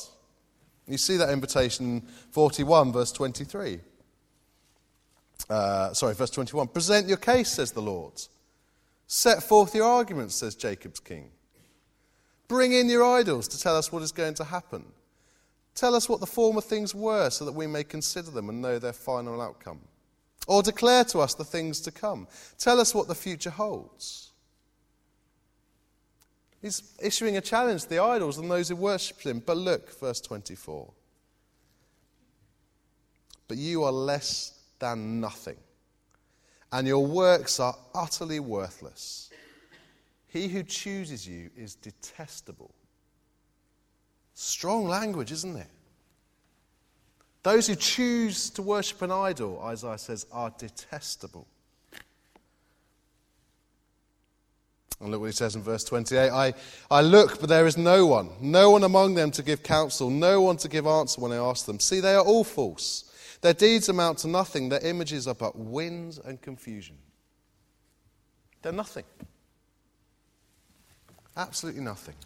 You 0.86 0.98
see 0.98 1.16
that 1.16 1.30
invitation 1.30 2.02
41, 2.30 2.92
verse 2.92 3.12
23. 3.12 3.80
Uh, 5.48 5.92
sorry, 5.94 6.14
verse 6.14 6.30
21. 6.30 6.68
Present 6.68 7.08
your 7.08 7.16
case, 7.16 7.48
says 7.48 7.72
the 7.72 7.82
Lord. 7.82 8.12
Set 9.06 9.42
forth 9.42 9.74
your 9.74 9.86
arguments, 9.86 10.34
says 10.34 10.54
Jacob's 10.54 11.00
king. 11.00 11.30
Bring 12.46 12.72
in 12.72 12.88
your 12.88 13.04
idols 13.04 13.48
to 13.48 13.60
tell 13.60 13.76
us 13.76 13.90
what 13.90 14.02
is 14.02 14.12
going 14.12 14.34
to 14.34 14.44
happen. 14.44 14.84
Tell 15.74 15.94
us 15.94 16.08
what 16.08 16.20
the 16.20 16.26
former 16.26 16.60
things 16.60 16.94
were 16.94 17.30
so 17.30 17.44
that 17.44 17.54
we 17.54 17.66
may 17.66 17.84
consider 17.84 18.30
them 18.30 18.48
and 18.48 18.60
know 18.60 18.78
their 18.78 18.92
final 18.92 19.40
outcome. 19.40 19.80
Or 20.46 20.62
declare 20.62 21.04
to 21.04 21.20
us 21.20 21.34
the 21.34 21.44
things 21.44 21.80
to 21.82 21.90
come. 21.90 22.26
Tell 22.58 22.80
us 22.80 22.94
what 22.94 23.06
the 23.06 23.14
future 23.14 23.50
holds. 23.50 24.32
He's 26.60 26.82
issuing 27.00 27.36
a 27.36 27.40
challenge 27.40 27.82
to 27.84 27.88
the 27.88 28.00
idols 28.00 28.38
and 28.38 28.50
those 28.50 28.68
who 28.68 28.76
worship 28.76 29.20
him. 29.20 29.42
But 29.44 29.56
look, 29.56 29.98
verse 30.00 30.20
24. 30.20 30.90
But 33.46 33.56
you 33.56 33.84
are 33.84 33.92
less 33.92 34.57
than 34.78 35.20
nothing, 35.20 35.56
and 36.73 36.87
your 36.87 37.06
works 37.06 37.61
are 37.61 37.76
utterly 37.94 38.40
worthless. 38.40 39.30
He 40.28 40.49
who 40.49 40.62
chooses 40.62 41.26
you 41.26 41.50
is 41.56 41.75
detestable 41.75 42.75
Strong 44.40 44.87
language, 44.87 45.32
isn't 45.32 45.56
it? 45.56 45.66
Those 47.42 47.66
who 47.66 47.75
choose 47.75 48.50
to 48.50 48.62
worship 48.62 49.02
an 49.02 49.11
idol, 49.11 49.61
Isaiah 49.64 49.99
says, 49.99 50.26
are 50.30 50.52
detestable. 50.56 51.49
And 55.00 55.11
look 55.11 55.23
what 55.23 55.26
he 55.26 55.32
says 55.32 55.56
in 55.56 55.62
verse 55.62 55.82
28 55.82 56.30
I, 56.30 56.54
I 56.88 57.00
look, 57.00 57.40
but 57.40 57.49
there 57.49 57.66
is 57.66 57.76
no 57.76 58.06
one, 58.06 58.30
no 58.40 58.70
one 58.70 58.85
among 58.85 59.16
them 59.16 59.32
to 59.32 59.42
give 59.42 59.64
counsel, 59.64 60.08
no 60.08 60.40
one 60.40 60.56
to 60.58 60.68
give 60.68 60.87
answer 60.87 61.20
when 61.20 61.32
I 61.32 61.37
ask 61.38 61.66
them. 61.66 61.80
See, 61.80 61.99
they 61.99 62.14
are 62.14 62.25
all 62.25 62.44
false. 62.44 63.07
Their 63.40 63.54
deeds 63.54 63.88
amount 63.88 64.18
to 64.18 64.28
nothing, 64.28 64.68
their 64.68 64.85
images 64.85 65.28
are 65.28 65.35
but 65.35 65.57
winds 65.57 66.18
and 66.18 66.40
confusion. 66.40 66.97
They're 68.62 68.73
nothing. 68.73 69.04
Absolutely 71.37 71.83
nothing. 71.83 72.16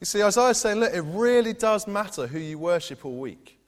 You 0.00 0.06
see, 0.06 0.22
Isaiah 0.22 0.48
is 0.48 0.58
saying, 0.58 0.80
look, 0.80 0.92
it 0.92 1.02
really 1.02 1.52
does 1.52 1.86
matter 1.86 2.26
who 2.26 2.38
you 2.38 2.58
worship 2.58 3.04
all 3.04 3.18
week, 3.18 3.58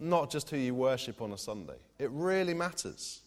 not 0.00 0.30
just 0.30 0.50
who 0.50 0.56
you 0.56 0.74
worship 0.74 1.20
on 1.20 1.32
a 1.32 1.38
Sunday. 1.38 1.76
It 1.98 2.10
really 2.10 2.54
matters. 2.54 3.20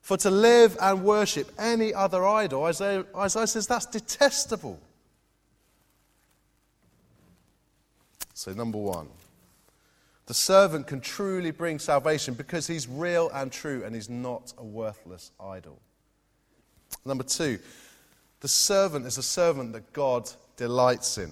For 0.00 0.16
to 0.16 0.30
live 0.30 0.76
and 0.80 1.04
worship 1.04 1.52
any 1.58 1.94
other 1.94 2.26
idol, 2.26 2.64
Isaiah, 2.64 3.04
Isaiah 3.16 3.46
says 3.46 3.66
that's 3.68 3.86
detestable. 3.86 4.80
So, 8.34 8.52
number 8.52 8.78
one, 8.78 9.08
the 10.26 10.34
servant 10.34 10.86
can 10.86 11.00
truly 11.00 11.50
bring 11.50 11.78
salvation 11.78 12.34
because 12.34 12.66
he's 12.66 12.88
real 12.88 13.30
and 13.34 13.50
true 13.50 13.82
and 13.84 13.94
he's 13.94 14.08
not 14.08 14.52
a 14.58 14.64
worthless 14.64 15.32
idol. 15.40 15.80
Number 17.04 17.24
two, 17.24 17.58
the 18.40 18.48
servant 18.48 19.06
is 19.06 19.18
a 19.18 19.22
servant 19.22 19.72
that 19.72 19.92
God 19.92 20.30
delights 20.56 21.18
in. 21.18 21.30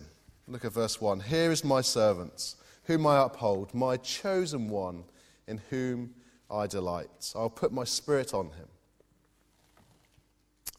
Look 0.48 0.64
at 0.64 0.72
verse 0.72 1.00
1. 1.00 1.20
Here 1.20 1.52
is 1.52 1.64
my 1.64 1.80
servant, 1.80 2.56
whom 2.84 3.06
I 3.06 3.22
uphold, 3.22 3.72
my 3.72 3.96
chosen 3.98 4.68
one, 4.68 5.04
in 5.46 5.60
whom 5.70 6.14
I 6.50 6.66
delight. 6.66 7.32
I'll 7.36 7.50
put 7.50 7.72
my 7.72 7.84
spirit 7.84 8.34
on 8.34 8.46
him. 8.46 8.66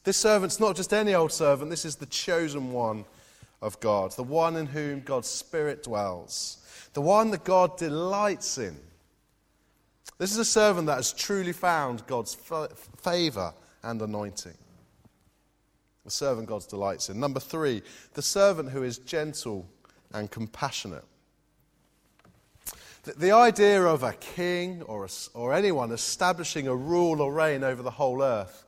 This 0.03 0.17
servant's 0.17 0.59
not 0.59 0.75
just 0.75 0.93
any 0.93 1.13
old 1.13 1.31
servant, 1.31 1.69
this 1.69 1.85
is 1.85 1.95
the 1.95 2.07
chosen 2.07 2.71
one 2.71 3.05
of 3.61 3.79
God, 3.79 4.11
the 4.13 4.23
one 4.23 4.55
in 4.55 4.65
whom 4.65 5.01
God's 5.01 5.29
spirit 5.29 5.83
dwells, 5.83 6.57
the 6.93 7.01
one 7.01 7.31
that 7.31 7.43
God 7.43 7.77
delights 7.77 8.57
in. 8.57 8.77
This 10.17 10.31
is 10.31 10.37
a 10.37 10.45
servant 10.45 10.87
that 10.87 10.97
has 10.97 11.13
truly 11.13 11.53
found 11.53 12.05
God's 12.05 12.35
favor 13.01 13.53
and 13.83 14.01
anointing. 14.01 14.57
The 16.05 16.11
servant 16.11 16.47
God 16.47 16.67
delights 16.67 17.09
in. 17.09 17.19
Number 17.19 17.39
three, 17.39 17.81
the 18.13 18.21
servant 18.21 18.69
who 18.69 18.83
is 18.83 18.97
gentle 18.97 19.67
and 20.13 20.29
compassionate. 20.29 21.05
The, 23.03 23.13
the 23.13 23.31
idea 23.31 23.83
of 23.83 24.03
a 24.03 24.13
king 24.13 24.81
or, 24.83 25.05
a, 25.05 25.09
or 25.33 25.53
anyone 25.53 25.91
establishing 25.91 26.67
a 26.67 26.75
rule 26.75 27.21
or 27.21 27.33
reign 27.33 27.63
over 27.63 27.81
the 27.81 27.91
whole 27.91 28.21
earth, 28.21 28.65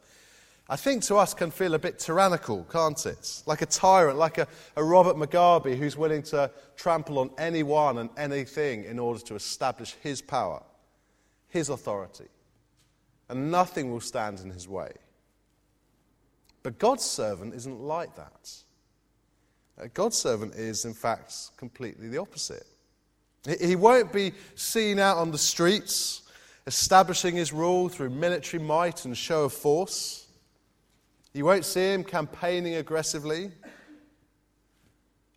I 0.70 0.78
think 0.78 1.04
to 1.04 1.18
us 1.18 1.34
can 1.34 1.52
feel 1.52 1.74
a 1.74 1.80
bit 1.80 2.00
tyrannical, 2.00 2.64
can't 2.72 3.06
it? 3.06 3.44
Like 3.46 3.62
a 3.62 3.66
tyrant, 3.66 4.18
like 4.18 4.38
a, 4.38 4.48
a 4.78 4.84
Robert 4.84 5.18
Mugabe 5.18 5.78
who's 5.78 5.98
willing 5.98 6.24
to 6.24 6.50
trample 6.78 7.20
on 7.20 7.32
anyone 7.38 7.98
and 7.98 8.10
anything 8.18 8.86
in 8.86 8.98
order 8.98 9.20
to 9.26 9.36
establish 9.36 9.96
his 10.02 10.22
power, 10.22 10.64
his 11.50 11.70
authority. 11.70 12.28
And 13.30 13.52
nothing 13.52 13.92
will 13.92 14.00
stand 14.00 14.40
in 14.40 14.52
his 14.52 14.68
way. 14.68 14.92
But 16.64 16.80
God's 16.80 17.04
servant 17.04 17.54
isn't 17.54 17.82
like 17.82 18.16
that. 18.16 18.52
Uh, 19.80 19.88
God's 19.94 20.18
servant 20.18 20.56
is, 20.56 20.86
in 20.86 20.94
fact, 20.94 21.58
completely 21.58 22.08
the 22.08 22.20
opposite. 22.20 22.66
He 23.60 23.76
won't 23.76 24.14
be 24.14 24.32
seen 24.56 25.00
out 25.00 25.18
on 25.18 25.32
the 25.32 25.38
streets, 25.38 26.22
establishing 26.66 27.36
his 27.36 27.52
rule 27.52 27.90
through 27.90 28.12
military 28.12 28.64
might 28.64 29.04
and 29.04 29.18
show 29.18 29.44
of 29.44 29.54
force. 29.54 30.23
You 31.34 31.46
won't 31.46 31.66
see 31.66 31.94
him 31.94 32.04
campaigning 32.04 32.76
aggressively. 32.76 33.52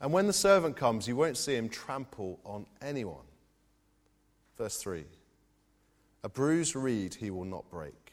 And 0.01 0.13
when 0.13 0.27
the 0.27 0.33
servant 0.33 0.77
comes, 0.77 1.09
you 1.09 1.17
won't 1.17 1.39
see 1.39 1.57
him 1.57 1.69
trample 1.69 2.39
on 2.45 2.67
anyone. 2.83 3.25
Verse 4.59 4.77
3 4.77 5.05
A 6.25 6.29
bruised 6.29 6.77
reed 6.77 7.15
he 7.15 7.31
will 7.31 7.45
not 7.45 7.69
break 7.71 8.07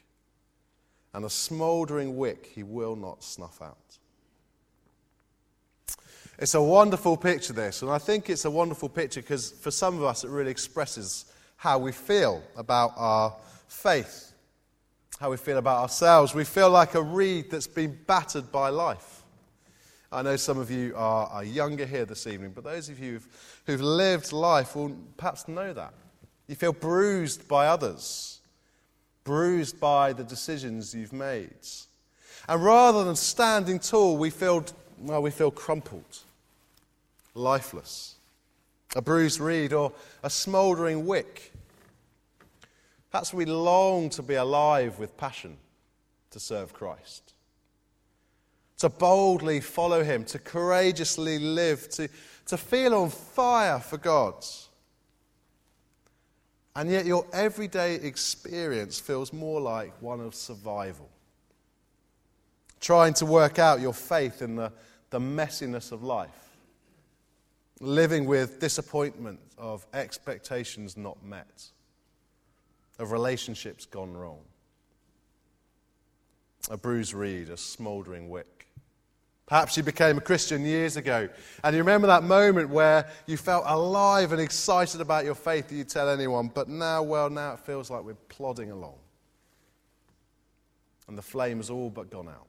and 1.14 1.26
a 1.26 1.30
smouldering 1.30 2.18
wick 2.18 2.52
he 2.54 2.64
will 2.64 2.96
not 2.96 3.24
snuff 3.24 3.62
out. 3.62 3.78
It's 6.40 6.56
a 6.56 6.62
wonderful 6.62 7.16
picture, 7.16 7.54
this, 7.54 7.84
and 7.84 7.92
I 7.92 8.00
think 8.00 8.30
it's 8.30 8.46
a 8.46 8.52
wonderful 8.52 8.90
picture 8.90 9.22
because 9.22 9.52
for 9.52 9.70
some 9.70 9.98
of 9.98 10.04
us 10.04 10.24
it 10.24 10.30
really 10.30 10.50
expresses 10.50 11.26
how 11.56 11.78
we 11.78 11.92
feel 11.92 12.42
about 12.58 12.94
our 12.98 13.36
faith, 13.68 14.33
how 15.24 15.32
we 15.32 15.38
feel 15.38 15.58
about 15.58 15.82
ourselves. 15.82 16.36
We 16.36 16.44
feel 16.44 16.70
like 16.70 16.96
a 16.96 17.02
reed 17.02 17.50
that's 17.50 17.66
been 17.66 17.98
battered 18.08 18.52
by 18.52 18.68
life. 18.68 19.24
I 20.12 20.22
know 20.22 20.36
some 20.36 20.58
of 20.60 20.70
you 20.70 20.92
are, 20.98 21.28
are 21.28 21.46
younger 21.46 21.86
here 21.86 22.04
this 22.04 22.28
evening, 22.28 22.52
but 22.54 22.66
those 22.66 22.90
of 22.90 23.00
you 23.00 23.14
who've, 23.14 23.62
who've 23.66 23.82
lived 23.82 24.34
life 24.34 24.76
will 24.76 24.94
perhaps 25.16 25.48
know 25.48 25.72
that. 25.72 25.94
You 26.48 26.56
feel 26.56 26.74
bruised 26.74 27.48
by 27.48 27.68
others 27.68 28.42
bruised 29.24 29.80
by 29.80 30.12
the 30.12 30.26
decisions 30.26 30.94
you've 30.94 31.14
made. 31.14 31.56
And 32.50 32.62
rather 32.62 33.06
than 33.06 33.16
standing 33.16 33.80
tall, 33.80 34.18
we 34.18 34.30
feel, 34.30 34.66
well, 35.00 35.22
we 35.22 35.32
feel 35.32 35.52
crumpled, 35.52 36.18
lifeless, 37.34 38.16
a 38.94 39.02
bruised 39.02 39.40
reed 39.40 39.72
or 39.72 39.94
a 40.22 40.30
smouldering 40.30 41.06
wick. 41.06 41.53
Perhaps 43.14 43.32
we 43.32 43.46
long 43.46 44.10
to 44.10 44.24
be 44.24 44.34
alive 44.34 44.98
with 44.98 45.16
passion 45.18 45.56
to 46.32 46.40
serve 46.40 46.74
Christ, 46.74 47.34
to 48.80 48.90
boldly 48.90 49.60
follow 49.60 50.04
Him, 50.04 50.26
to 50.26 50.40
courageously 50.40 51.38
live, 51.38 51.88
to, 51.92 52.10
to 52.48 52.58
feel 52.58 52.96
on 52.96 53.12
fire 53.12 53.80
for 53.80 53.98
God. 53.98 54.44
And 56.76 56.90
yet, 56.90 57.06
your 57.06 57.28
everyday 57.32 57.94
experience 57.94 59.00
feels 59.00 59.32
more 59.32 59.62
like 59.62 59.94
one 60.02 60.20
of 60.20 60.34
survival. 60.34 61.08
Trying 62.82 63.14
to 63.16 63.28
work 63.28 63.60
out 63.60 63.80
your 63.80 63.94
faith 63.94 64.42
in 64.42 64.56
the, 64.56 64.74
the 65.12 65.20
messiness 65.20 65.92
of 65.92 66.02
life. 66.02 66.50
Living 67.80 68.26
with 68.26 68.60
disappointment 68.60 69.40
of 69.56 69.86
expectations 69.94 70.98
not 70.98 71.24
met, 71.24 71.70
of 73.04 73.12
relationships 73.12 73.86
gone 73.86 74.14
wrong. 74.14 74.40
A 76.72 76.78
bruised 76.78 77.14
reed, 77.14 77.50
a 77.50 77.58
smouldering 77.58 78.30
wick. 78.30 78.68
Perhaps 79.46 79.76
you 79.76 79.84
became 79.84 80.18
a 80.18 80.22
Christian 80.22 80.66
years 80.66 80.96
ago, 80.96 81.28
and 81.64 81.76
you 81.76 81.82
remember 81.82 82.08
that 82.08 82.24
moment 82.24 82.70
where 82.70 83.08
you 83.28 83.36
felt 83.36 83.66
alive 83.68 84.32
and 84.32 84.42
excited 84.42 85.02
about 85.02 85.26
your 85.26 85.36
faith 85.36 85.68
that 85.68 85.76
you 85.76 85.84
tell 85.84 86.10
anyone, 86.10 86.50
but 86.54 86.70
now, 86.70 87.04
well, 87.04 87.30
now 87.30 87.54
it 87.54 87.60
feels 87.60 87.92
like 87.92 88.04
we're 88.04 88.16
plodding 88.30 88.72
along. 88.72 88.96
And 91.08 91.18
the 91.18 91.22
flame 91.22 91.58
has 91.58 91.70
all 91.70 91.90
but 91.90 92.10
gone 92.10 92.30
out. 92.30 92.48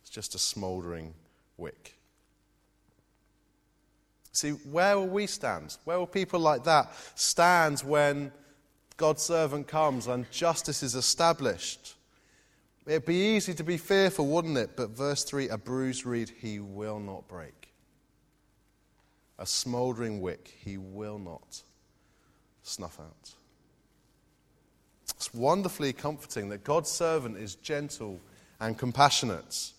It's 0.00 0.10
just 0.10 0.34
a 0.34 0.38
smouldering 0.38 1.12
wick. 1.58 1.98
See, 4.32 4.50
where 4.50 4.98
will 4.98 5.08
we 5.08 5.26
stand? 5.26 5.76
Where 5.84 5.98
will 5.98 6.06
people 6.06 6.40
like 6.40 6.64
that 6.64 6.92
stand 7.14 7.80
when 7.80 8.32
God's 8.96 9.22
servant 9.22 9.68
comes 9.68 10.06
and 10.06 10.30
justice 10.30 10.82
is 10.82 10.94
established? 10.94 11.94
It'd 12.86 13.04
be 13.04 13.34
easy 13.36 13.52
to 13.54 13.64
be 13.64 13.76
fearful, 13.76 14.26
wouldn't 14.26 14.56
it? 14.56 14.76
But 14.76 14.90
verse 14.90 15.24
3 15.24 15.48
a 15.48 15.58
bruised 15.58 16.06
reed 16.06 16.30
he 16.40 16.60
will 16.60 17.00
not 17.00 17.26
break, 17.28 17.68
a 19.38 19.46
smouldering 19.46 20.20
wick 20.20 20.54
he 20.64 20.78
will 20.78 21.18
not 21.18 21.62
snuff 22.62 22.98
out. 23.00 23.32
It's 25.16 25.32
wonderfully 25.32 25.92
comforting 25.92 26.50
that 26.50 26.64
God's 26.64 26.90
servant 26.90 27.38
is 27.38 27.54
gentle 27.56 28.20
and 28.60 28.78
compassionate. 28.78 29.72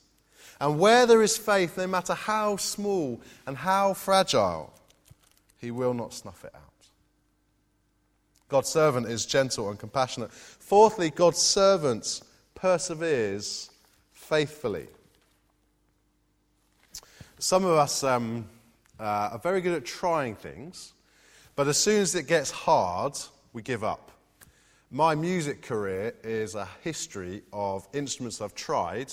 And 0.59 0.79
where 0.79 1.05
there 1.05 1.21
is 1.21 1.37
faith, 1.37 1.77
no 1.77 1.87
matter 1.87 2.13
how 2.13 2.57
small 2.57 3.21
and 3.45 3.55
how 3.55 3.93
fragile, 3.93 4.73
he 5.59 5.71
will 5.71 5.93
not 5.93 6.13
snuff 6.13 6.43
it 6.43 6.51
out. 6.55 6.66
God's 8.49 8.69
servant 8.69 9.07
is 9.07 9.25
gentle 9.25 9.69
and 9.69 9.77
compassionate. 9.77 10.31
Fourthly, 10.31 11.09
God's 11.09 11.39
servant 11.39 12.21
perseveres 12.55 13.69
faithfully. 14.13 14.87
Some 17.39 17.65
of 17.65 17.77
us 17.77 18.03
um, 18.03 18.47
uh, 18.99 19.29
are 19.33 19.39
very 19.39 19.61
good 19.61 19.73
at 19.73 19.85
trying 19.85 20.35
things, 20.35 20.93
but 21.55 21.67
as 21.67 21.77
soon 21.77 22.01
as 22.01 22.15
it 22.15 22.27
gets 22.27 22.49
hard, 22.49 23.17
we 23.53 23.61
give 23.61 23.83
up. 23.83 24.11
My 24.89 25.15
music 25.15 25.61
career 25.61 26.13
is 26.23 26.55
a 26.55 26.67
history 26.81 27.43
of 27.51 27.87
instruments 27.93 28.41
I've 28.41 28.55
tried 28.55 29.11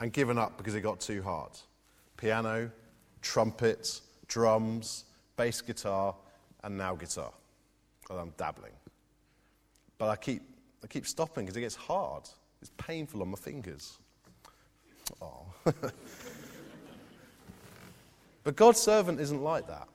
and 0.00 0.12
given 0.12 0.38
up 0.38 0.56
because 0.56 0.74
it 0.74 0.80
got 0.80 1.00
too 1.00 1.22
hard 1.22 1.50
piano, 2.16 2.70
trumpet, 3.20 4.00
drums, 4.28 5.04
bass 5.36 5.60
guitar, 5.60 6.14
and 6.64 6.78
now 6.78 6.94
guitar. 6.94 7.32
Well, 8.12 8.20
I'm 8.20 8.34
dabbling. 8.36 8.72
But 9.96 10.10
I 10.10 10.16
keep, 10.16 10.42
I 10.84 10.86
keep 10.86 11.06
stopping 11.06 11.46
because 11.46 11.56
it 11.56 11.62
gets 11.62 11.76
hard. 11.76 12.24
It's 12.60 12.70
painful 12.76 13.22
on 13.22 13.28
my 13.30 13.38
fingers. 13.38 13.96
Oh. 15.22 15.46
but 18.44 18.54
God's 18.54 18.80
servant 18.80 19.18
isn't 19.18 19.42
like 19.42 19.66
that. 19.68 19.88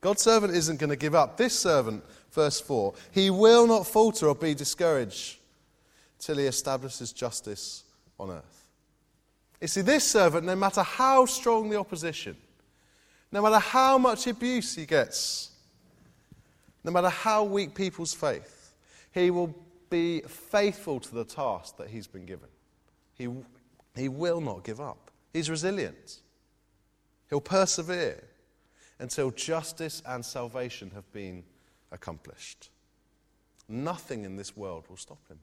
God's 0.00 0.22
servant 0.22 0.54
isn't 0.54 0.78
going 0.78 0.90
to 0.90 0.96
give 0.96 1.16
up. 1.16 1.36
This 1.36 1.58
servant, 1.58 2.04
verse 2.30 2.60
4, 2.60 2.94
he 3.10 3.30
will 3.30 3.66
not 3.66 3.84
falter 3.84 4.28
or 4.28 4.36
be 4.36 4.54
discouraged 4.54 5.38
till 6.20 6.36
he 6.36 6.44
establishes 6.44 7.12
justice 7.12 7.82
on 8.20 8.30
earth. 8.30 8.64
You 9.60 9.66
see, 9.66 9.80
this 9.80 10.04
servant, 10.04 10.46
no 10.46 10.54
matter 10.54 10.84
how 10.84 11.26
strong 11.26 11.68
the 11.68 11.80
opposition, 11.80 12.36
no 13.32 13.42
matter 13.42 13.58
how 13.58 13.98
much 13.98 14.28
abuse 14.28 14.76
he 14.76 14.86
gets, 14.86 15.49
no 16.84 16.90
matter 16.90 17.08
how 17.08 17.44
weak 17.44 17.74
people's 17.74 18.14
faith, 18.14 18.72
he 19.12 19.30
will 19.30 19.54
be 19.90 20.20
faithful 20.20 21.00
to 21.00 21.14
the 21.14 21.24
task 21.24 21.76
that 21.76 21.88
he's 21.88 22.06
been 22.06 22.24
given. 22.24 22.48
He, 23.14 23.28
he 23.96 24.08
will 24.08 24.40
not 24.40 24.64
give 24.64 24.80
up. 24.80 25.10
He's 25.32 25.50
resilient. 25.50 26.20
He'll 27.28 27.40
persevere 27.40 28.22
until 28.98 29.30
justice 29.30 30.02
and 30.06 30.24
salvation 30.24 30.90
have 30.94 31.10
been 31.12 31.44
accomplished. 31.92 32.70
Nothing 33.68 34.24
in 34.24 34.36
this 34.36 34.56
world 34.56 34.84
will 34.88 34.96
stop 34.96 35.18
him. 35.28 35.38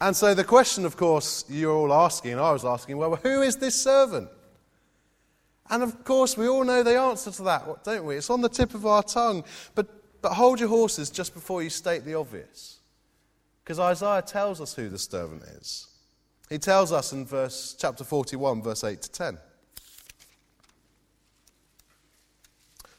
And 0.00 0.14
so 0.14 0.34
the 0.34 0.44
question, 0.44 0.84
of 0.84 0.96
course, 0.96 1.44
you're 1.48 1.72
all 1.72 1.92
asking, 1.92 2.32
and 2.32 2.40
I 2.40 2.52
was 2.52 2.64
asking, 2.64 2.98
well, 2.98 3.16
who 3.16 3.42
is 3.42 3.56
this 3.56 3.74
servant? 3.74 4.28
And 5.70 5.82
of 5.82 6.04
course, 6.04 6.36
we 6.36 6.48
all 6.48 6.64
know 6.64 6.82
the 6.82 6.98
answer 6.98 7.30
to 7.30 7.42
that, 7.44 7.84
don't 7.84 8.04
we? 8.04 8.16
It's 8.16 8.30
on 8.30 8.42
the 8.42 8.48
tip 8.48 8.74
of 8.74 8.84
our 8.84 9.02
tongue. 9.02 9.44
But, 9.74 9.88
but 10.20 10.32
hold 10.32 10.60
your 10.60 10.68
horses 10.68 11.10
just 11.10 11.32
before 11.32 11.62
you 11.62 11.70
state 11.70 12.04
the 12.04 12.14
obvious. 12.14 12.78
Because 13.62 13.78
Isaiah 13.78 14.22
tells 14.22 14.60
us 14.60 14.74
who 14.74 14.88
the 14.88 14.98
servant 14.98 15.42
is. 15.42 15.88
He 16.50 16.58
tells 16.58 16.92
us 16.92 17.12
in 17.12 17.24
verse, 17.24 17.74
chapter 17.78 18.04
41, 18.04 18.62
verse 18.62 18.84
8 18.84 19.00
to 19.00 19.10
10. 19.10 19.38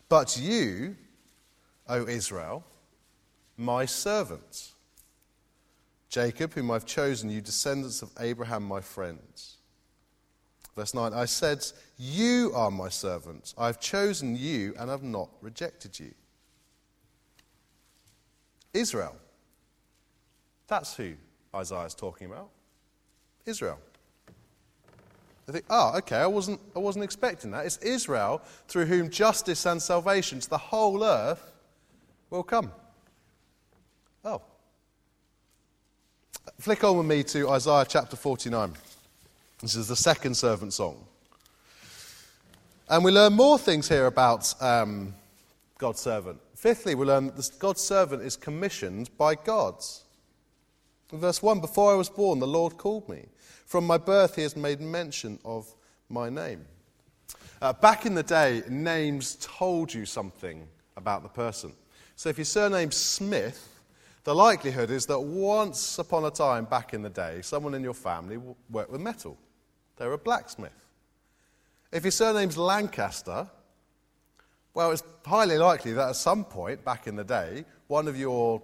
But 0.10 0.38
you, 0.40 0.96
O 1.88 2.08
Israel, 2.08 2.66
my 3.58 3.86
servants, 3.86 4.74
Jacob, 6.10 6.54
whom 6.54 6.72
I've 6.72 6.86
chosen, 6.86 7.30
you 7.30 7.42
descendants 7.42 8.02
of 8.02 8.12
Abraham, 8.20 8.64
my 8.64 8.82
friends. 8.82 9.58
Verse 10.76 10.94
9 10.94 11.14
I 11.14 11.26
said, 11.26 11.66
You 11.98 12.52
are 12.54 12.70
my 12.70 12.90
servants. 12.90 13.54
I 13.58 13.68
have 13.68 13.80
chosen 13.80 14.36
you 14.36 14.74
and 14.78 14.90
have 14.90 15.04
not 15.04 15.30
rejected 15.42 16.00
you. 16.00 16.12
Israel. 18.74 19.16
That's 20.68 20.96
who 20.96 21.14
Isaiah 21.56 21.86
is 21.86 21.96
talking 21.96 22.28
about. 22.28 22.50
Israel. 23.46 23.80
They 25.46 25.54
think, 25.54 25.66
oh, 25.70 25.94
okay, 25.98 26.18
I 26.18 26.26
wasn't, 26.26 26.60
I 26.76 26.80
wasn't 26.80 27.06
expecting 27.06 27.52
that. 27.52 27.66
It's 27.66 27.78
Israel 27.78 28.42
through 28.68 28.86
whom 28.86 29.10
justice 29.10 29.66
and 29.68 29.82
salvation 29.82 30.40
to 30.40 30.50
the 30.50 30.58
whole 30.58 31.04
earth 31.04 31.52
will 32.32 32.44
come. 32.44 32.72
Oh, 34.24 34.42
Flick 36.60 36.84
on 36.84 36.98
with 36.98 37.06
me 37.06 37.22
to 37.24 37.50
Isaiah 37.50 37.86
chapter 37.88 38.16
49. 38.16 38.74
This 39.62 39.76
is 39.76 39.88
the 39.88 39.96
second 39.96 40.36
servant 40.36 40.74
song. 40.74 41.06
And 42.90 43.04
we 43.04 43.12
learn 43.12 43.34
more 43.34 43.58
things 43.58 43.88
here 43.88 44.06
about 44.06 44.54
um, 44.62 45.16
God's 45.78 46.02
servant. 46.02 46.40
Fifthly, 46.56 46.94
we 46.94 47.06
learn 47.06 47.28
that 47.28 47.50
God's 47.58 47.82
servant 47.82 48.22
is 48.22 48.36
commissioned 48.36 49.10
by 49.18 49.36
God. 49.36 49.76
In 51.12 51.20
verse 51.20 51.42
1 51.42 51.62
Before 51.62 51.92
I 51.92 51.96
was 51.96 52.10
born, 52.10 52.40
the 52.40 52.48
Lord 52.48 52.78
called 52.78 53.08
me. 53.08 53.26
From 53.66 53.88
my 53.88 53.98
birth, 53.98 54.36
he 54.36 54.42
has 54.42 54.56
made 54.56 54.82
mention 54.82 55.40
of 55.46 55.74
my 56.10 56.30
name. 56.30 56.66
Uh, 57.62 57.74
back 57.74 58.06
in 58.06 58.14
the 58.14 58.24
day, 58.24 58.62
names 58.70 59.38
told 59.42 59.94
you 59.94 60.06
something 60.06 60.68
about 60.98 61.24
the 61.24 61.30
person. 61.30 61.72
So 62.16 62.30
if 62.30 62.38
your 62.38 62.46
surname's 62.46 62.96
Smith, 62.96 63.82
the 64.24 64.36
likelihood 64.36 64.92
is 64.92 65.06
that 65.06 65.20
once 65.20 65.98
upon 65.98 66.26
a 66.26 66.32
time 66.32 66.66
back 66.66 66.94
in 66.94 67.02
the 67.02 67.10
day, 67.10 67.42
someone 67.42 67.74
in 67.74 67.84
your 67.84 67.94
family 67.94 68.38
worked 68.70 68.92
with 68.92 69.02
metal. 69.02 69.38
They 69.98 70.06
were 70.08 70.14
a 70.14 70.18
blacksmith. 70.18 70.86
If 71.92 72.04
your 72.04 72.12
surname's 72.12 72.58
Lancaster, 72.58 73.50
well, 74.74 74.92
it's 74.92 75.04
highly 75.26 75.58
likely 75.58 75.94
that 75.94 76.10
at 76.10 76.16
some 76.16 76.44
point 76.44 76.84
back 76.84 77.08
in 77.08 77.16
the 77.16 77.24
day, 77.24 77.66
one 77.88 78.08
of 78.08 78.18
your 78.18 78.62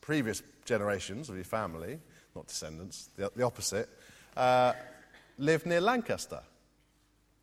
previous 0.00 0.42
generations 0.64 1.28
of 1.28 1.34
your 1.34 1.44
family, 1.44 1.98
not 2.36 2.46
descendants, 2.46 3.10
the, 3.16 3.30
the 3.34 3.42
opposite, 3.42 3.88
uh, 4.36 4.72
lived 5.38 5.66
near 5.66 5.80
Lancaster. 5.80 6.40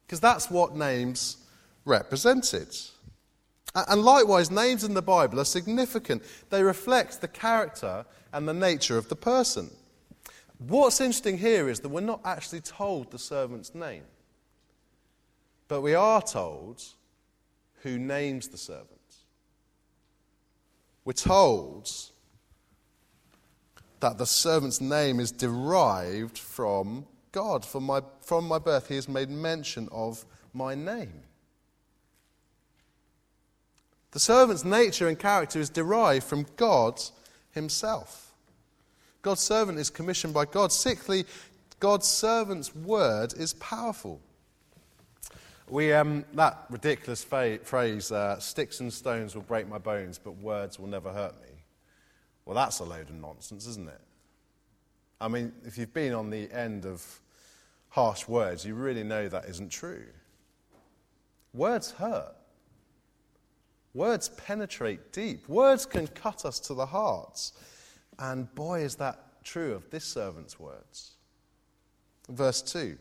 Because 0.05 0.21
that's 0.21 0.49
what 0.49 0.75
names 0.75 1.37
represented. 1.83 2.73
And 3.75 4.03
likewise, 4.03 4.49
names 4.49 4.85
in 4.85 4.93
the 4.93 5.01
Bible 5.01 5.41
are 5.41 5.45
significant. 5.45 6.23
They 6.49 6.63
reflect 6.63 7.19
the 7.19 7.27
character 7.27 8.05
and 8.31 8.47
the 8.47 8.53
nature 8.53 8.97
of 8.97 9.09
the 9.09 9.15
person. 9.15 9.69
What's 10.59 11.01
interesting 11.01 11.37
here 11.37 11.69
is 11.69 11.81
that 11.81 11.89
we're 11.89 12.01
not 12.01 12.21
actually 12.25 12.61
told 12.61 13.11
the 13.11 13.19
servant's 13.19 13.75
name, 13.75 14.03
but 15.67 15.81
we 15.81 15.93
are 15.93 16.21
told 16.21 16.83
who 17.83 17.99
names 17.99 18.47
the 18.47 18.57
servant. 18.57 18.89
We're 21.05 21.13
told 21.13 21.89
that 23.99 24.17
the 24.17 24.25
servant's 24.25 24.81
name 24.81 25.19
is 25.19 25.31
derived 25.31 26.37
from 26.37 27.05
God. 27.31 27.63
From 27.63 27.83
my, 27.83 28.01
from 28.21 28.47
my 28.47 28.59
birth, 28.59 28.87
he 28.87 28.95
has 28.95 29.07
made 29.07 29.29
mention 29.29 29.87
of 29.91 30.25
my 30.53 30.75
name. 30.75 31.21
The 34.11 34.19
servant's 34.19 34.65
nature 34.65 35.07
and 35.07 35.19
character 35.19 35.59
is 35.59 35.69
derived 35.69 36.25
from 36.25 36.47
God 36.55 36.99
himself. 37.51 38.26
God's 39.27 39.41
servant 39.41 39.77
is 39.77 39.89
commissioned 39.89 40.33
by 40.33 40.45
God. 40.45 40.71
Sixthly, 40.71 41.25
God's 41.81 42.07
servant's 42.07 42.73
word 42.73 43.33
is 43.33 43.55
powerful. 43.55 44.21
We, 45.67 45.91
um, 45.91 46.23
that 46.35 46.63
ridiculous 46.69 47.25
fa- 47.25 47.59
phrase, 47.61 48.09
uh, 48.09 48.39
sticks 48.39 48.79
and 48.79 48.93
stones 48.93 49.35
will 49.35 49.41
break 49.41 49.67
my 49.67 49.79
bones, 49.79 50.17
but 50.17 50.37
words 50.37 50.79
will 50.79 50.87
never 50.87 51.11
hurt 51.11 51.33
me. 51.41 51.49
Well, 52.45 52.55
that's 52.55 52.79
a 52.79 52.85
load 52.85 53.09
of 53.09 53.15
nonsense, 53.15 53.67
isn't 53.67 53.89
it? 53.89 53.99
I 55.19 55.27
mean, 55.27 55.51
if 55.65 55.77
you've 55.77 55.93
been 55.93 56.13
on 56.13 56.29
the 56.29 56.49
end 56.49 56.85
of 56.85 57.05
harsh 57.89 58.29
words, 58.29 58.65
you 58.65 58.75
really 58.75 59.03
know 59.03 59.27
that 59.27 59.43
isn't 59.43 59.73
true. 59.73 60.05
Words 61.53 61.91
hurt. 61.91 62.33
Words 63.93 64.29
penetrate 64.29 65.11
deep. 65.11 65.49
Words 65.49 65.85
can 65.85 66.07
cut 66.07 66.45
us 66.45 66.61
to 66.61 66.73
the 66.73 66.85
hearts. 66.85 67.51
And 68.19 68.53
boy, 68.55 68.81
is 68.81 68.95
that 68.95 69.43
true 69.43 69.73
of 69.73 69.89
this 69.89 70.03
servant's 70.03 70.59
words. 70.59 71.11
Verse 72.29 72.61
2 72.61 72.97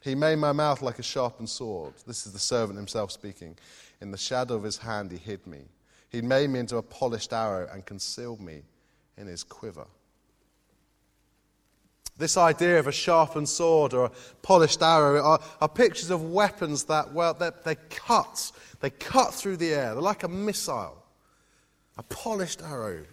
He 0.00 0.14
made 0.14 0.36
my 0.36 0.52
mouth 0.52 0.82
like 0.82 0.98
a 0.98 1.02
sharpened 1.02 1.48
sword. 1.48 1.94
This 2.06 2.26
is 2.26 2.32
the 2.32 2.38
servant 2.38 2.78
himself 2.78 3.10
speaking. 3.10 3.56
In 4.00 4.10
the 4.10 4.18
shadow 4.18 4.54
of 4.54 4.62
his 4.62 4.78
hand, 4.78 5.10
he 5.10 5.18
hid 5.18 5.46
me. 5.46 5.62
He 6.10 6.20
made 6.20 6.50
me 6.50 6.60
into 6.60 6.76
a 6.76 6.82
polished 6.82 7.32
arrow 7.32 7.68
and 7.72 7.86
concealed 7.86 8.40
me 8.40 8.62
in 9.16 9.26
his 9.26 9.42
quiver. 9.42 9.86
This 12.18 12.36
idea 12.36 12.78
of 12.78 12.86
a 12.86 12.92
sharpened 12.92 13.48
sword 13.48 13.94
or 13.94 14.06
a 14.06 14.10
polished 14.42 14.82
arrow 14.82 15.22
are, 15.22 15.40
are 15.60 15.68
pictures 15.68 16.10
of 16.10 16.30
weapons 16.30 16.84
that, 16.84 17.12
well, 17.12 17.34
they 17.34 17.76
cut. 17.88 18.52
They 18.80 18.90
cut 18.90 19.32
through 19.32 19.56
the 19.56 19.72
air. 19.72 19.94
They're 19.94 20.02
like 20.02 20.22
a 20.22 20.28
missile, 20.28 21.02
a 21.96 22.02
polished 22.02 22.60
arrow. 22.62 23.04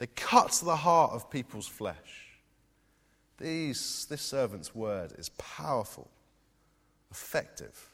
They 0.00 0.06
cut 0.06 0.60
the 0.64 0.76
heart 0.76 1.12
of 1.12 1.30
people's 1.30 1.68
flesh. 1.68 2.26
These, 3.38 4.06
this 4.08 4.22
servant's 4.22 4.74
word 4.74 5.12
is 5.18 5.28
powerful, 5.30 6.10
effective. 7.10 7.86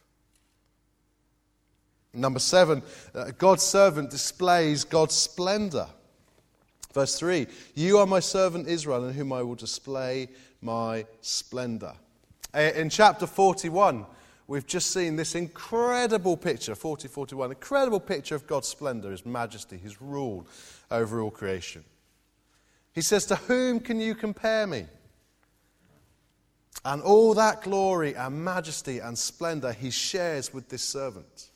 Number 2.15 2.39
seven, 2.39 2.83
uh, 3.13 3.33
God's 3.37 3.65
servant 3.65 4.11
displays 4.11 4.85
God's 4.85 5.17
splendor. 5.17 5.89
Verse 6.95 7.19
3 7.19 7.49
You 7.75 7.99
are 7.99 8.07
my 8.07 8.21
servant 8.21 8.69
Israel, 8.69 9.09
in 9.09 9.15
whom 9.15 9.33
I 9.33 9.43
will 9.43 9.57
display 9.57 10.29
my 10.63 11.07
splendor. 11.23 11.93
Uh, 12.55 12.71
in 12.77 12.89
chapter 12.89 13.27
41, 13.27 14.07
we've 14.47 14.67
just 14.67 14.93
seen 14.93 15.17
this 15.17 15.35
incredible 15.35 16.37
picture, 16.37 16.77
40 16.77 17.09
41, 17.09 17.51
incredible 17.51 18.01
picture 18.01 18.37
of 18.37 18.47
God's 18.47 18.69
splendor, 18.69 19.11
his 19.11 19.27
majesty, 19.27 19.77
his 19.77 20.01
rule 20.01 20.47
over 20.89 21.21
all 21.21 21.33
creation. 21.33 21.83
He 22.97 23.03
says, 23.03 23.27
To 23.27 23.37
whom 23.37 23.79
can 23.79 24.01
you 24.01 24.15
compare 24.15 24.67
me? 24.67 24.87
And 26.83 27.03
all 27.03 27.35
that 27.35 27.61
glory 27.61 28.15
and 28.15 28.43
majesty 28.43 29.01
and 29.01 29.19
splendor 29.19 29.73
he 29.73 29.91
shares 29.91 30.55
with 30.55 30.71
this 30.71 30.83
servant. 30.83 31.51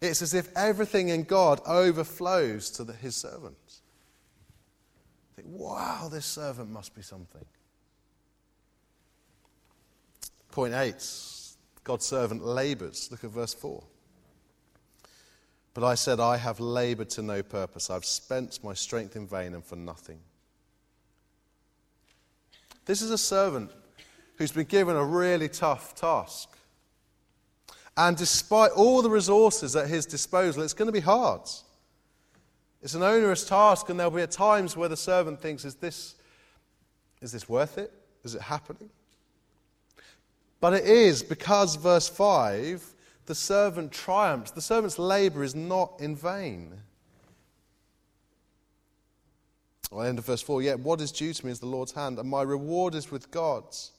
It's 0.00 0.22
as 0.22 0.34
if 0.34 0.48
everything 0.56 1.08
in 1.08 1.22
God 1.22 1.60
overflows 1.66 2.68
to 2.70 2.84
the, 2.84 2.94
his 2.94 3.14
servant. 3.14 3.56
Think, 5.36 5.48
wow, 5.48 6.08
this 6.10 6.26
servant 6.26 6.70
must 6.70 6.92
be 6.96 7.02
something. 7.02 7.44
Point 10.50 10.74
eight 10.74 11.06
God's 11.84 12.06
servant 12.06 12.44
labors. 12.44 13.08
Look 13.12 13.22
at 13.22 13.30
verse 13.30 13.54
4. 13.54 13.84
But 15.74 15.82
I 15.82 15.96
said, 15.96 16.20
I 16.20 16.36
have 16.36 16.60
labored 16.60 17.10
to 17.10 17.22
no 17.22 17.42
purpose. 17.42 17.90
I've 17.90 18.04
spent 18.04 18.62
my 18.62 18.74
strength 18.74 19.16
in 19.16 19.26
vain 19.26 19.54
and 19.54 19.64
for 19.64 19.74
nothing. 19.74 20.20
This 22.86 23.02
is 23.02 23.10
a 23.10 23.18
servant 23.18 23.72
who's 24.36 24.52
been 24.52 24.66
given 24.66 24.94
a 24.94 25.04
really 25.04 25.48
tough 25.48 25.94
task. 25.96 26.48
And 27.96 28.16
despite 28.16 28.72
all 28.72 29.02
the 29.02 29.10
resources 29.10 29.74
at 29.74 29.88
his 29.88 30.06
disposal, 30.06 30.62
it's 30.62 30.74
going 30.74 30.86
to 30.86 30.92
be 30.92 31.00
hard. 31.00 31.42
It's 32.82 32.94
an 32.94 33.02
onerous 33.02 33.44
task, 33.46 33.88
and 33.88 33.98
there'll 33.98 34.12
be 34.12 34.26
times 34.26 34.76
where 34.76 34.88
the 34.88 34.96
servant 34.96 35.40
thinks, 35.40 35.64
Is 35.64 35.76
this, 35.76 36.16
is 37.20 37.32
this 37.32 37.48
worth 37.48 37.78
it? 37.78 37.92
Is 38.24 38.34
it 38.34 38.42
happening? 38.42 38.90
But 40.60 40.74
it 40.74 40.84
is 40.84 41.22
because, 41.22 41.76
verse 41.76 42.08
5, 42.08 42.93
the 43.26 43.34
servant 43.34 43.92
triumphs. 43.92 44.50
The 44.50 44.60
servant's 44.60 44.98
labor 44.98 45.42
is 45.42 45.54
not 45.54 45.94
in 46.00 46.16
vain. 46.16 46.74
Well, 49.90 50.06
end 50.06 50.18
of 50.18 50.26
verse 50.26 50.42
4 50.42 50.62
Yet 50.62 50.80
what 50.80 51.00
is 51.00 51.12
due 51.12 51.32
to 51.32 51.46
me 51.46 51.52
is 51.52 51.60
the 51.60 51.66
Lord's 51.66 51.92
hand, 51.92 52.18
and 52.18 52.28
my 52.28 52.42
reward 52.42 52.94
is 52.94 53.10
with 53.10 53.30
God's. 53.30 53.92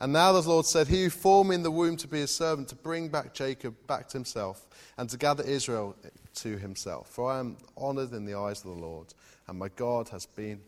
And 0.00 0.12
now 0.12 0.32
the 0.32 0.48
Lord 0.48 0.66
said, 0.66 0.88
He 0.88 1.04
who 1.04 1.10
formed 1.10 1.50
me 1.50 1.56
in 1.56 1.62
the 1.62 1.70
womb 1.70 1.96
to 1.98 2.08
be 2.08 2.18
his 2.18 2.34
servant, 2.34 2.68
to 2.68 2.74
bring 2.74 3.08
back 3.08 3.34
Jacob 3.34 3.74
back 3.86 4.08
to 4.08 4.14
himself, 4.14 4.66
and 4.98 5.08
to 5.10 5.16
gather 5.16 5.44
Israel 5.44 5.96
to 6.36 6.58
himself. 6.58 7.08
For 7.08 7.30
I 7.30 7.38
am 7.38 7.56
honored 7.76 8.12
in 8.12 8.24
the 8.24 8.34
eyes 8.34 8.64
of 8.64 8.74
the 8.74 8.82
Lord, 8.82 9.14
and 9.46 9.58
my 9.58 9.68
God 9.68 10.08
has 10.08 10.26
been 10.26 10.60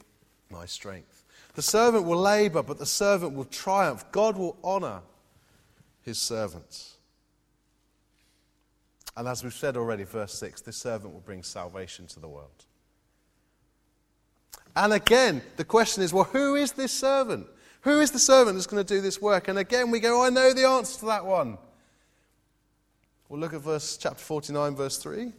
my 0.51 0.67
strength. 0.67 1.25
The 1.55 1.63
servant 1.63 2.05
will 2.05 2.19
labor, 2.19 2.63
but 2.63 2.79
the 2.79 2.87
servant 2.87 3.35
will 3.35 3.45
triumph. 3.45 4.05
God 4.13 4.37
will 4.37 4.57
honor 4.63 5.03
his 6.03 6.19
servants. 6.19 6.94
And 9.17 9.29
as 9.29 9.45
we've 9.45 9.55
said 9.55 9.77
already, 9.77 10.05
verse 10.05 10.35
6, 10.35 10.63
this 10.63 10.77
servant 10.77 11.13
will 11.13 11.21
bring 11.21 11.43
salvation 11.43 12.07
to 12.09 12.21
the 12.21 12.29
world. 12.29 12.65
And 14.77 14.93
again, 14.93 15.43
the 15.57 15.65
question 15.65 16.03
is 16.03 16.13
well, 16.13 16.25
who 16.25 16.57
is 16.57 16.73
this 16.73 16.93
servant? 16.93 17.47
Who 17.83 18.01
is 18.01 18.11
the 18.11 18.19
servant 18.19 18.57
that's 18.57 18.67
going 18.67 18.85
to 18.85 18.95
do 18.95 19.01
this 19.01 19.21
work? 19.21 19.49
And 19.49 19.59
again, 19.59 19.91
we 19.91 20.01
go, 20.01 20.25
I 20.25 20.31
know 20.31 20.53
the 20.53 20.67
answer 20.67 21.01
to 21.01 21.07
that 21.07 21.25
one. 21.25 21.59
Well, 23.29 23.39
look 23.39 23.53
at 23.55 23.61
verse 23.61 23.97
chapter 23.97 24.23
49, 24.23 24.75
verse 24.75 24.99
3. 24.99 25.33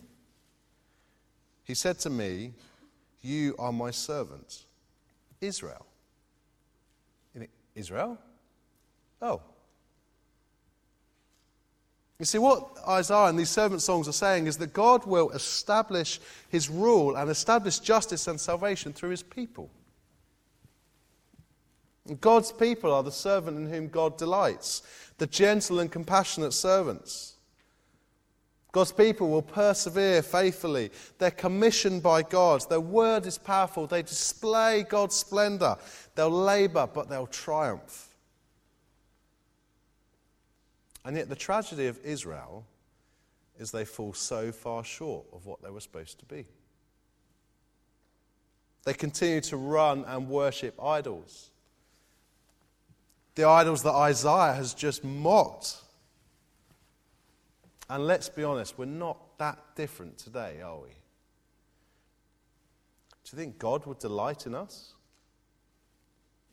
He 1.64 1.74
said 1.74 2.00
to 2.00 2.10
me, 2.10 2.54
You 3.22 3.56
are 3.58 3.74
my 3.74 3.92
servant, 3.92 4.66
Israel. 5.42 5.86
Israel? 7.76 8.18
Oh, 9.22 9.42
you 12.20 12.26
see, 12.26 12.38
what 12.38 12.70
Isaiah 12.88 13.26
and 13.26 13.38
these 13.38 13.50
servant 13.50 13.82
songs 13.82 14.08
are 14.08 14.14
saying 14.14 14.48
is 14.48 14.58
that 14.58 14.74
God 14.74 15.06
will 15.06 15.32
establish 15.32 16.22
his 16.50 16.70
rule 16.70 17.16
and 17.18 17.30
establish 17.30 17.80
justice 17.80 18.28
and 18.28 18.40
salvation 18.40 18.94
through 18.94 19.10
his 19.10 19.24
people. 19.24 19.70
God's 22.22 22.52
people 22.52 22.94
are 22.94 23.04
the 23.04 23.12
servant 23.12 23.58
in 23.58 23.70
whom 23.70 23.90
God 23.90 24.18
delights, 24.18 24.84
the 25.18 25.28
gentle 25.28 25.80
and 25.80 25.92
compassionate 25.92 26.54
servants. 26.54 27.34
God's 28.72 28.92
people 28.92 29.30
will 29.30 29.42
persevere 29.42 30.22
faithfully. 30.22 30.92
They're 31.18 31.32
commissioned 31.32 32.04
by 32.04 32.22
God. 32.22 32.70
Their 32.70 32.82
word 32.82 33.26
is 33.26 33.38
powerful. 33.38 33.88
They 33.88 34.02
display 34.04 34.84
God's 34.88 35.16
splendor. 35.16 35.78
They'll 36.14 36.30
labor, 36.30 36.88
but 36.94 37.10
they'll 37.10 37.28
triumph. 37.28 38.15
And 41.06 41.16
yet, 41.16 41.30
the 41.30 41.36
tragedy 41.36 41.86
of 41.86 42.00
Israel 42.04 42.66
is 43.60 43.72
they 43.72 43.86
fall 43.86 44.12
so 44.14 44.52
far 44.52 44.84
short 44.84 45.26
of 45.32 45.46
what 45.46 45.62
they 45.62 45.70
were 45.70 45.80
supposed 45.80 46.18
to 46.20 46.26
be. 46.26 46.46
They 48.86 48.94
continue 48.94 49.40
to 49.42 49.58
run 49.58 50.04
and 50.08 50.28
worship 50.28 50.82
idols. 50.84 51.52
The 53.36 53.46
idols 53.46 53.84
that 53.84 53.94
Isaiah 53.94 54.54
has 54.54 54.74
just 54.74 55.04
mocked. 55.04 55.76
And 57.88 58.08
let's 58.08 58.28
be 58.28 58.44
honest, 58.44 58.78
we're 58.78 58.86
not 58.86 59.38
that 59.38 59.60
different 59.76 60.18
today, 60.18 60.62
are 60.64 60.80
we? 60.80 60.90
Do 63.24 63.32
you 63.32 63.38
think 63.38 63.60
God 63.60 63.86
would 63.86 64.00
delight 64.00 64.48
in 64.48 64.56
us? 64.56 64.95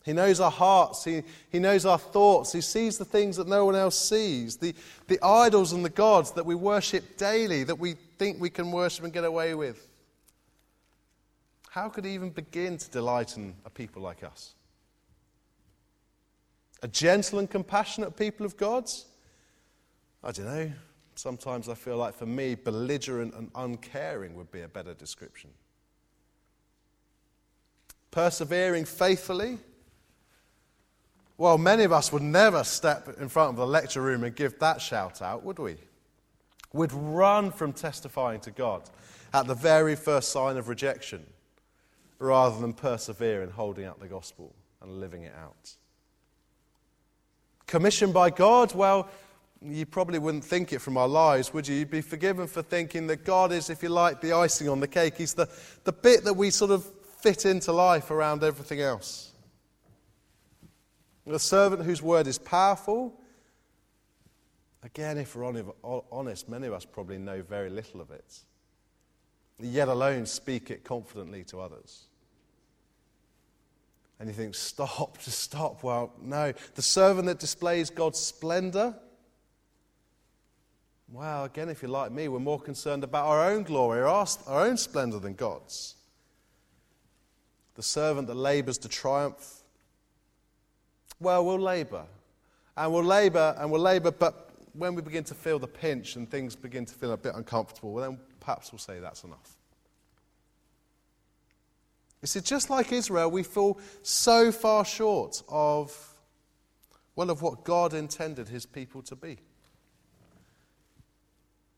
He 0.05 0.13
knows 0.13 0.41
our 0.41 0.51
hearts. 0.51 1.05
He, 1.05 1.23
he 1.51 1.59
knows 1.59 1.87
our 1.87 1.99
thoughts. 1.99 2.53
He 2.53 2.61
sees 2.61 2.99
the 2.99 3.05
things 3.05 3.37
that 3.37 3.47
no 3.47 3.65
one 3.65 3.77
else 3.77 3.99
sees. 3.99 4.57
The, 4.57 4.75
the 5.07 5.19
idols 5.25 5.73
and 5.73 5.85
the 5.85 5.91
gods 5.91 6.33
that 6.33 6.45
we 6.45 6.55
worship 6.55 7.17
daily, 7.17 7.63
that 7.65 7.79
we 7.79 7.95
think 8.19 8.41
we 8.41 8.51
can 8.51 8.73
worship 8.73 9.05
and 9.05 9.13
get 9.13 9.25
away 9.25 9.55
with. 9.55 9.89
How 11.71 11.89
could 11.89 12.05
he 12.05 12.13
even 12.15 12.31
begin 12.31 12.77
to 12.79 12.91
delight 12.91 13.37
in 13.37 13.55
a 13.65 13.71
people 13.71 14.03
like 14.03 14.25
us? 14.25 14.55
A 16.83 16.89
gentle 16.89 17.39
and 17.39 17.49
compassionate 17.49 18.17
people 18.17 18.45
of 18.45 18.57
God's? 18.57 19.07
I 20.25 20.33
don't 20.33 20.47
know. 20.47 20.73
Sometimes 21.15 21.69
I 21.69 21.75
feel 21.75 21.97
like 21.97 22.15
for 22.15 22.27
me, 22.27 22.57
belligerent 22.57 23.35
and 23.35 23.51
uncaring 23.55 24.35
would 24.35 24.51
be 24.51 24.63
a 24.63 24.69
better 24.69 24.95
description. 24.95 25.51
Persevering 28.11 28.85
faithfully 28.85 29.59
well, 31.43 31.59
many 31.59 31.83
of 31.83 31.91
us 31.91 32.13
would 32.13 32.23
never 32.23 32.63
step 32.63 33.17
in 33.19 33.29
front 33.29 33.51
of 33.51 33.57
the 33.57 33.67
lecture 33.67 34.01
room 34.01 34.23
and 34.23 34.33
give 34.33 34.61
that 34.61 34.81
shout 34.81 35.21
out, 35.21 35.43
would 35.43 35.59
we? 35.59 35.75
We'd 36.73 36.93
run 36.93 37.51
from 37.51 37.73
testifying 37.73 38.39
to 38.43 38.53
God 38.53 38.89
at 39.35 39.49
the 39.49 39.55
very 39.57 39.97
first 39.97 40.31
sign 40.31 40.57
of 40.57 40.69
rejection 40.69 41.27
rather 42.21 42.61
than 42.61 42.73
persevere 42.73 43.43
in 43.43 43.51
holding 43.51 43.87
out 43.87 43.99
the 43.99 44.07
gospel 44.07 44.55
and 44.83 45.01
living 45.01 45.25
it 45.25 45.35
out. 45.37 45.75
Commissioned 47.67 48.15
by 48.15 48.31
God, 48.31 48.73
well, 48.77 49.09
you 49.61 49.85
probably 49.85 50.21
wouldn't 50.21 50.45
think 50.45 50.73
it 50.73 50.79
from 50.79 50.97
our 50.97 51.09
lives, 51.09 51.53
would 51.53 51.67
you? 51.67 51.75
You'd 51.75 51.91
be 51.91 52.03
forgiven 52.03 52.47
for 52.47 52.63
thinking 52.63 53.09
that 53.09 53.25
God 53.25 53.51
is, 53.51 53.69
if 53.69 53.83
you 53.83 53.89
like, 53.89 54.21
the 54.21 54.33
icing 54.33 54.69
on 54.69 54.79
the 54.79 54.87
cake. 54.87 55.19
He's 55.19 55.35
the, 55.35 55.49
the 55.83 55.93
bit 55.93 56.23
that 56.23 56.35
we 56.35 56.51
sort 56.51 56.71
of 56.71 56.85
fit 57.19 57.47
into 57.47 57.73
life 57.73 58.13
around 58.13 58.45
everything 58.45 58.81
else. 58.81 59.32
A 61.27 61.39
servant 61.39 61.83
whose 61.83 62.03
word 62.03 62.27
is 62.27 62.39
powerful. 62.39 63.19
Again, 64.83 65.19
if 65.19 65.37
we're 65.37 65.63
honest, 66.11 66.49
many 66.49 66.67
of 66.67 66.73
us 66.73 66.85
probably 66.85 67.19
know 67.19 67.43
very 67.43 67.71
little 67.71 68.01
of 68.01 68.11
it, 68.11 68.41
yet 69.61 69.87
alone 69.89 70.27
speak 70.27 70.71
it 70.71 70.83
confidently 70.83 71.45
to 71.45 71.61
others. 71.61 72.07
And 74.19 74.29
you 74.29 74.35
think, 74.35 74.55
stop, 74.55 75.19
just 75.23 75.39
stop. 75.39 75.83
Well, 75.83 76.13
no. 76.21 76.53
The 76.75 76.83
servant 76.83 77.27
that 77.27 77.39
displays 77.39 77.91
God's 77.91 78.19
splendor. 78.19 78.95
Well, 81.13 81.45
again, 81.45 81.69
if 81.69 81.83
you're 81.83 81.91
like 81.91 82.11
me, 82.11 82.29
we're 82.29 82.39
more 82.39 82.61
concerned 82.61 83.05
about 83.05 83.27
our 83.27 83.51
own 83.51 83.65
glory, 83.65 84.01
our 84.01 84.27
own 84.49 84.77
splendor 84.77 85.19
than 85.19 85.35
God's. 85.35 85.97
The 87.75 87.83
servant 87.83 88.29
that 88.29 88.35
labors 88.35 88.79
to 88.79 88.89
triumph. 88.89 89.62
Well, 91.23 91.45
we'll 91.47 91.61
labor. 91.61 92.05
And 92.77 92.93
we'll 92.93 93.05
labor 93.05 93.55
and 93.59 93.71
we'll 93.71 93.81
labor, 93.81 94.11
but 94.11 94.51
when 94.73 94.95
we 94.95 95.03
begin 95.03 95.25
to 95.25 95.35
feel 95.35 95.59
the 95.59 95.69
pinch 95.69 96.17
and 96.17 96.29
things 96.31 96.57
begin 96.57 96.85
to 96.87 96.95
feel 96.95 97.13
a 97.13 97.17
bit 97.17 97.35
uncomfortable, 97.35 97.93
well, 97.93 98.11
then 98.11 98.19
perhaps 98.41 98.73
we'll 98.73 98.79
say 98.79 98.99
that's 98.99 99.23
enough. 99.25 99.57
You 102.23 102.27
see, 102.27 102.41
just 102.41 102.71
like 102.71 102.93
Israel, 102.93 103.31
we 103.31 103.43
fall 103.43 103.79
so 104.03 104.51
far 104.51 104.85
short 104.85 105.43
of, 105.49 106.15
well, 107.15 107.31
of 107.31 107.43
what 107.43 107.65
God 107.65 107.95
intended 107.95 108.49
his 108.49 108.65
people 108.65 109.03
to 109.03 109.17
be. 109.17 109.39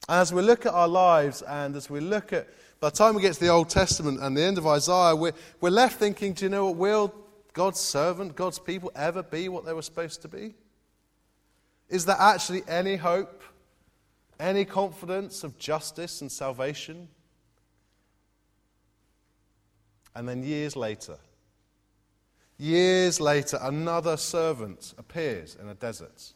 As 0.08 0.32
we 0.32 0.42
look 0.42 0.66
at 0.66 0.74
our 0.74 0.88
lives 0.88 1.42
and 1.42 1.74
as 1.74 1.90
we 1.90 2.00
look 2.00 2.32
at, 2.32 2.46
by 2.78 2.90
the 2.90 2.96
time 2.96 3.14
we 3.14 3.22
get 3.22 3.34
to 3.34 3.40
the 3.40 3.48
Old 3.48 3.70
Testament 3.70 4.20
and 4.20 4.36
the 4.36 4.42
end 4.42 4.58
of 4.58 4.66
Isaiah, 4.66 5.16
we're, 5.16 5.32
we're 5.60 5.70
left 5.70 5.98
thinking, 5.98 6.34
do 6.34 6.44
you 6.44 6.50
know 6.50 6.66
what? 6.66 6.76
Will 6.76 7.23
God's 7.54 7.80
servant, 7.80 8.36
God's 8.36 8.58
people 8.58 8.92
ever 8.94 9.22
be 9.22 9.48
what 9.48 9.64
they 9.64 9.72
were 9.72 9.82
supposed 9.82 10.20
to 10.22 10.28
be? 10.28 10.54
Is 11.88 12.04
there 12.04 12.16
actually 12.18 12.64
any 12.68 12.96
hope, 12.96 13.42
any 14.40 14.64
confidence 14.64 15.44
of 15.44 15.56
justice 15.56 16.20
and 16.20 16.30
salvation? 16.30 17.08
And 20.16 20.28
then 20.28 20.42
years 20.42 20.74
later, 20.74 21.16
years 22.58 23.20
later, 23.20 23.58
another 23.62 24.16
servant 24.16 24.92
appears 24.98 25.56
in 25.60 25.68
a 25.68 25.74
desert. 25.74 26.32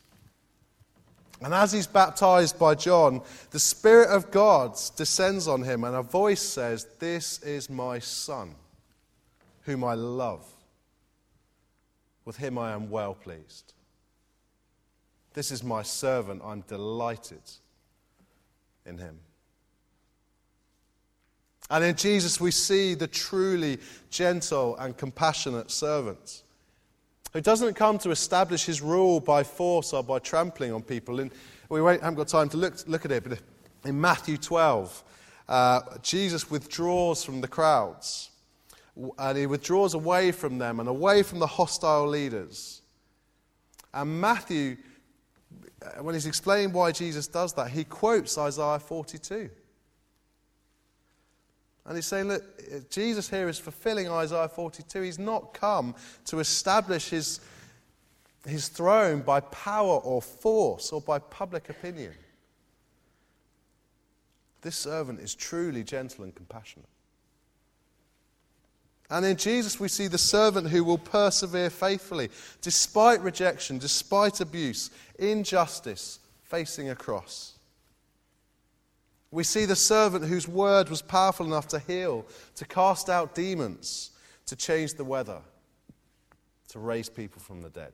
And 1.40 1.52
as 1.52 1.72
he's 1.72 1.86
baptized 1.86 2.58
by 2.58 2.76
John, 2.76 3.22
the 3.50 3.60
Spirit 3.60 4.10
of 4.10 4.30
God 4.30 4.76
descends 4.96 5.48
on 5.48 5.62
him, 5.62 5.82
and 5.82 5.96
a 5.96 6.02
voice 6.02 6.42
says, 6.42 6.86
This 6.98 7.40
is 7.42 7.68
my 7.68 7.98
Son, 7.98 8.54
whom 9.62 9.82
I 9.82 9.94
love. 9.94 10.44
With 12.28 12.36
him 12.36 12.58
I 12.58 12.72
am 12.72 12.90
well 12.90 13.14
pleased. 13.14 13.72
This 15.32 15.50
is 15.50 15.64
my 15.64 15.82
servant, 15.82 16.42
I'm 16.44 16.60
delighted 16.60 17.40
in 18.84 18.98
him. 18.98 19.18
And 21.70 21.82
in 21.82 21.96
Jesus, 21.96 22.38
we 22.38 22.50
see 22.50 22.92
the 22.92 23.06
truly 23.06 23.78
gentle 24.10 24.76
and 24.76 24.94
compassionate 24.94 25.70
servant 25.70 26.42
who 27.32 27.40
doesn't 27.40 27.72
come 27.72 27.96
to 28.00 28.10
establish 28.10 28.66
his 28.66 28.82
rule 28.82 29.20
by 29.20 29.42
force 29.42 29.94
or 29.94 30.04
by 30.04 30.18
trampling 30.18 30.70
on 30.70 30.82
people. 30.82 31.20
And 31.20 31.30
we 31.70 31.80
haven't 31.80 32.14
got 32.14 32.28
time 32.28 32.50
to 32.50 32.58
look, 32.58 32.86
look 32.86 33.06
at 33.06 33.10
it, 33.10 33.24
but 33.26 33.40
in 33.86 33.98
Matthew 33.98 34.36
12, 34.36 35.02
uh, 35.48 35.80
Jesus 36.02 36.50
withdraws 36.50 37.24
from 37.24 37.40
the 37.40 37.48
crowds. 37.48 38.32
And 39.18 39.38
he 39.38 39.46
withdraws 39.46 39.94
away 39.94 40.32
from 40.32 40.58
them 40.58 40.80
and 40.80 40.88
away 40.88 41.22
from 41.22 41.38
the 41.38 41.46
hostile 41.46 42.08
leaders. 42.08 42.82
And 43.94 44.20
Matthew, 44.20 44.76
uh, 45.82 46.02
when 46.02 46.14
he's 46.14 46.26
explaining 46.26 46.72
why 46.72 46.92
Jesus 46.92 47.26
does 47.26 47.52
that, 47.54 47.70
he 47.70 47.84
quotes 47.84 48.36
Isaiah 48.36 48.78
42. 48.78 49.50
And 51.86 51.96
he's 51.96 52.06
saying, 52.06 52.28
look, 52.28 52.90
Jesus 52.90 53.30
here 53.30 53.48
is 53.48 53.58
fulfilling 53.58 54.08
Isaiah 54.08 54.48
42. 54.48 55.00
He's 55.00 55.18
not 55.18 55.54
come 55.54 55.94
to 56.26 56.38
establish 56.40 57.08
his, 57.08 57.40
his 58.46 58.68
throne 58.68 59.22
by 59.22 59.40
power 59.40 59.96
or 59.98 60.20
force 60.20 60.92
or 60.92 61.00
by 61.00 61.18
public 61.18 61.70
opinion. 61.70 62.12
This 64.60 64.76
servant 64.76 65.20
is 65.20 65.34
truly 65.34 65.82
gentle 65.82 66.24
and 66.24 66.34
compassionate. 66.34 66.88
And 69.10 69.24
in 69.24 69.36
Jesus, 69.36 69.80
we 69.80 69.88
see 69.88 70.06
the 70.06 70.18
servant 70.18 70.68
who 70.68 70.84
will 70.84 70.98
persevere 70.98 71.70
faithfully, 71.70 72.28
despite 72.60 73.22
rejection, 73.22 73.78
despite 73.78 74.40
abuse, 74.40 74.90
injustice, 75.18 76.18
facing 76.42 76.90
a 76.90 76.94
cross. 76.94 77.54
We 79.30 79.44
see 79.44 79.64
the 79.64 79.76
servant 79.76 80.24
whose 80.24 80.46
word 80.46 80.90
was 80.90 81.02
powerful 81.02 81.46
enough 81.46 81.68
to 81.68 81.78
heal, 81.78 82.26
to 82.56 82.66
cast 82.66 83.08
out 83.08 83.34
demons, 83.34 84.10
to 84.46 84.56
change 84.56 84.94
the 84.94 85.04
weather, 85.04 85.40
to 86.68 86.78
raise 86.78 87.08
people 87.08 87.40
from 87.40 87.62
the 87.62 87.70
dead. 87.70 87.92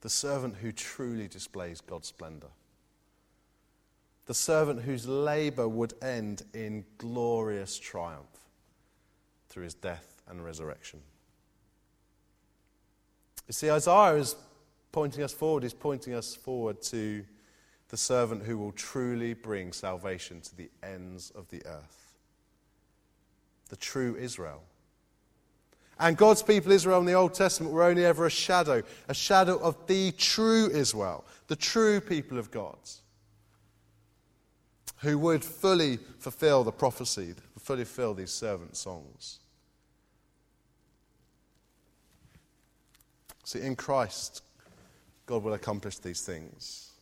The 0.00 0.10
servant 0.10 0.56
who 0.56 0.72
truly 0.72 1.28
displays 1.28 1.80
God's 1.80 2.08
splendor. 2.08 2.48
The 4.26 4.34
servant 4.34 4.82
whose 4.82 5.06
labor 5.06 5.68
would 5.68 5.94
end 6.02 6.44
in 6.54 6.84
glorious 6.98 7.78
triumph 7.78 8.43
through 9.54 9.62
his 9.62 9.74
death 9.74 10.20
and 10.28 10.44
resurrection. 10.44 10.98
You 13.46 13.52
see, 13.52 13.70
Isaiah 13.70 14.16
is 14.16 14.34
pointing 14.90 15.22
us 15.22 15.32
forward, 15.32 15.62
he's 15.62 15.72
pointing 15.72 16.12
us 16.12 16.34
forward 16.34 16.82
to 16.82 17.24
the 17.88 17.96
servant 17.96 18.42
who 18.42 18.58
will 18.58 18.72
truly 18.72 19.32
bring 19.32 19.72
salvation 19.72 20.40
to 20.40 20.56
the 20.56 20.68
ends 20.82 21.30
of 21.36 21.48
the 21.50 21.64
earth. 21.66 22.16
The 23.68 23.76
true 23.76 24.16
Israel. 24.16 24.60
And 26.00 26.16
God's 26.16 26.42
people, 26.42 26.72
Israel, 26.72 26.98
in 26.98 27.06
the 27.06 27.12
Old 27.12 27.34
Testament, 27.34 27.72
were 27.72 27.84
only 27.84 28.04
ever 28.04 28.26
a 28.26 28.30
shadow, 28.30 28.82
a 29.08 29.14
shadow 29.14 29.58
of 29.58 29.86
the 29.86 30.10
true 30.12 30.68
Israel, 30.72 31.24
the 31.46 31.54
true 31.54 32.00
people 32.00 32.38
of 32.38 32.50
God, 32.50 32.78
who 34.96 35.16
would 35.16 35.44
fully 35.44 35.98
fulfill 36.18 36.64
the 36.64 36.72
prophecy, 36.72 37.34
fully 37.60 37.84
fill 37.84 38.14
these 38.14 38.32
servant 38.32 38.76
songs. 38.76 39.38
See, 43.44 43.60
in 43.60 43.76
Christ, 43.76 44.42
God 45.26 45.42
will 45.42 45.54
accomplish 45.54 45.98
these 45.98 46.22
things. 46.22 46.92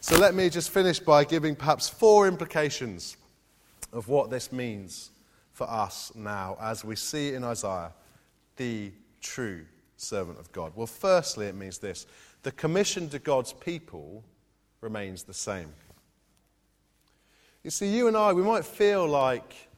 So 0.00 0.18
let 0.18 0.34
me 0.34 0.48
just 0.48 0.70
finish 0.70 0.98
by 0.98 1.24
giving 1.24 1.54
perhaps 1.54 1.88
four 1.88 2.26
implications 2.26 3.16
of 3.92 4.08
what 4.08 4.30
this 4.30 4.52
means 4.52 5.10
for 5.52 5.68
us 5.68 6.12
now 6.14 6.56
as 6.60 6.84
we 6.84 6.96
see 6.96 7.34
in 7.34 7.44
Isaiah 7.44 7.92
the 8.56 8.92
true 9.20 9.64
servant 9.96 10.38
of 10.38 10.50
God. 10.52 10.72
Well, 10.74 10.86
firstly, 10.86 11.46
it 11.46 11.54
means 11.54 11.78
this 11.78 12.06
the 12.42 12.52
commission 12.52 13.08
to 13.10 13.18
God's 13.18 13.52
people 13.52 14.22
remains 14.80 15.24
the 15.24 15.34
same. 15.34 15.72
You 17.64 17.70
see, 17.70 17.88
you 17.88 18.06
and 18.06 18.16
I, 18.16 18.32
we 18.32 18.42
might 18.42 18.64
feel 18.64 19.06
like 19.06 19.68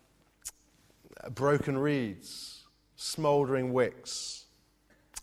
broken 1.31 1.79
reeds, 1.79 2.65
smouldering 2.97 3.73
wicks, 3.73 4.38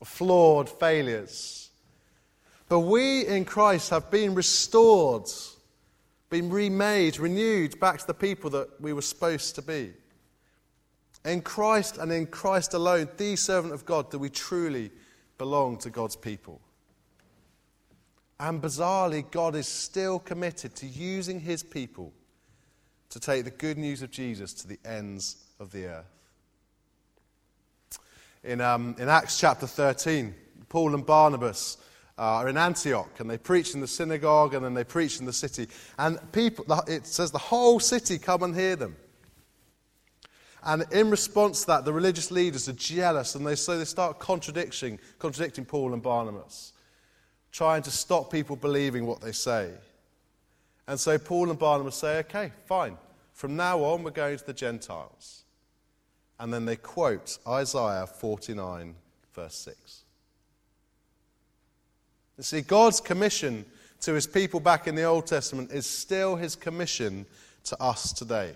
flawed 0.03 0.69
failures 0.69 1.65
but 2.67 2.79
we 2.79 3.25
in 3.27 3.45
Christ 3.45 3.91
have 3.91 4.09
been 4.09 4.33
restored, 4.33 5.29
been 6.29 6.49
remade, 6.49 7.19
renewed 7.19 7.79
back 7.79 7.99
to 7.99 8.07
the 8.07 8.13
people 8.13 8.49
that 8.51 8.81
we 8.81 8.93
were 8.93 9.03
supposed 9.03 9.55
to 9.55 9.61
be. 9.61 9.93
In 11.23 11.41
Christ 11.41 11.97
and 11.97 12.11
in 12.11 12.27
Christ 12.27 12.73
alone, 12.73 13.07
the 13.17 13.35
servant 13.35 13.73
of 13.73 13.85
God, 13.85 14.09
do 14.09 14.17
we 14.17 14.29
truly 14.29 14.91
belong 15.37 15.77
to 15.79 15.89
God's 15.89 16.15
people. 16.15 16.61
And 18.39 18.61
bizarrely, 18.61 19.29
God 19.31 19.55
is 19.55 19.67
still 19.67 20.19
committed 20.19 20.75
to 20.75 20.87
using 20.87 21.39
his 21.39 21.63
people 21.63 22.13
to 23.09 23.19
take 23.19 23.45
the 23.45 23.51
good 23.51 23.77
news 23.77 24.01
of 24.01 24.11
Jesus 24.11 24.53
to 24.55 24.67
the 24.67 24.79
ends 24.83 25.37
of 25.59 25.71
the 25.71 25.85
earth. 25.85 26.14
In, 28.45 28.61
um, 28.61 28.95
in 28.99 29.09
Acts 29.09 29.39
chapter 29.39 29.65
13, 29.65 30.33
Paul 30.69 30.93
and 30.93 31.03
Barnabas 31.03 31.77
uh, 32.17 32.21
are 32.21 32.47
in 32.47 32.57
Antioch 32.57 33.19
and 33.19 33.27
they 33.27 33.39
preach 33.39 33.73
in 33.73 33.81
the 33.81 33.87
synagogue 33.87 34.53
and 34.53 34.63
then 34.63 34.75
they 34.75 34.83
preach 34.83 35.19
in 35.19 35.25
the 35.25 35.33
city. 35.33 35.67
And 35.97 36.19
people, 36.31 36.63
it 36.87 37.07
says 37.07 37.31
the 37.31 37.39
whole 37.39 37.79
city 37.79 38.19
come 38.19 38.43
and 38.43 38.55
hear 38.55 38.75
them. 38.75 38.95
And 40.63 40.85
in 40.91 41.09
response 41.09 41.61
to 41.61 41.67
that, 41.67 41.85
the 41.85 41.93
religious 41.93 42.29
leaders 42.29 42.69
are 42.69 42.73
jealous 42.73 43.33
and 43.33 43.45
they, 43.45 43.55
so 43.55 43.79
they 43.79 43.85
start 43.85 44.19
contradicting, 44.19 44.99
contradicting 45.17 45.65
Paul 45.65 45.93
and 45.93 46.03
Barnabas, 46.03 46.73
trying 47.51 47.81
to 47.81 47.91
stop 47.91 48.31
people 48.31 48.55
believing 48.55 49.07
what 49.07 49.21
they 49.21 49.31
say. 49.31 49.71
And 50.87 50.99
so 50.99 51.17
Paul 51.17 51.49
and 51.49 51.57
Barnabas 51.57 51.95
say, 51.95 52.19
okay, 52.19 52.51
fine. 52.65 52.95
From 53.33 53.55
now 53.55 53.83
on, 53.83 54.03
we're 54.03 54.11
going 54.11 54.37
to 54.37 54.45
the 54.45 54.53
Gentiles. 54.53 55.44
And 56.39 56.53
then 56.53 56.65
they 56.65 56.75
quote 56.75 57.37
Isaiah 57.47 58.07
49, 58.07 58.95
verse 59.33 59.55
6. 59.55 60.03
You 62.37 62.43
see, 62.43 62.61
God's 62.61 62.99
commission 62.99 63.65
to 64.01 64.13
his 64.13 64.27
people 64.27 64.59
back 64.59 64.87
in 64.87 64.95
the 64.95 65.03
Old 65.03 65.27
Testament 65.27 65.71
is 65.71 65.85
still 65.85 66.35
his 66.35 66.55
commission 66.55 67.25
to 67.65 67.81
us 67.81 68.11
today. 68.11 68.53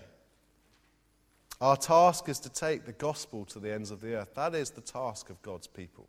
Our 1.60 1.76
task 1.76 2.28
is 2.28 2.38
to 2.40 2.48
take 2.48 2.84
the 2.84 2.92
gospel 2.92 3.44
to 3.46 3.58
the 3.58 3.72
ends 3.72 3.90
of 3.90 4.00
the 4.00 4.14
earth. 4.14 4.34
That 4.34 4.54
is 4.54 4.70
the 4.70 4.80
task 4.80 5.30
of 5.30 5.40
God's 5.42 5.66
people, 5.66 6.06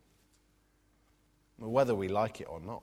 whether 1.58 1.94
we 1.94 2.08
like 2.08 2.40
it 2.40 2.46
or 2.48 2.60
not. 2.60 2.82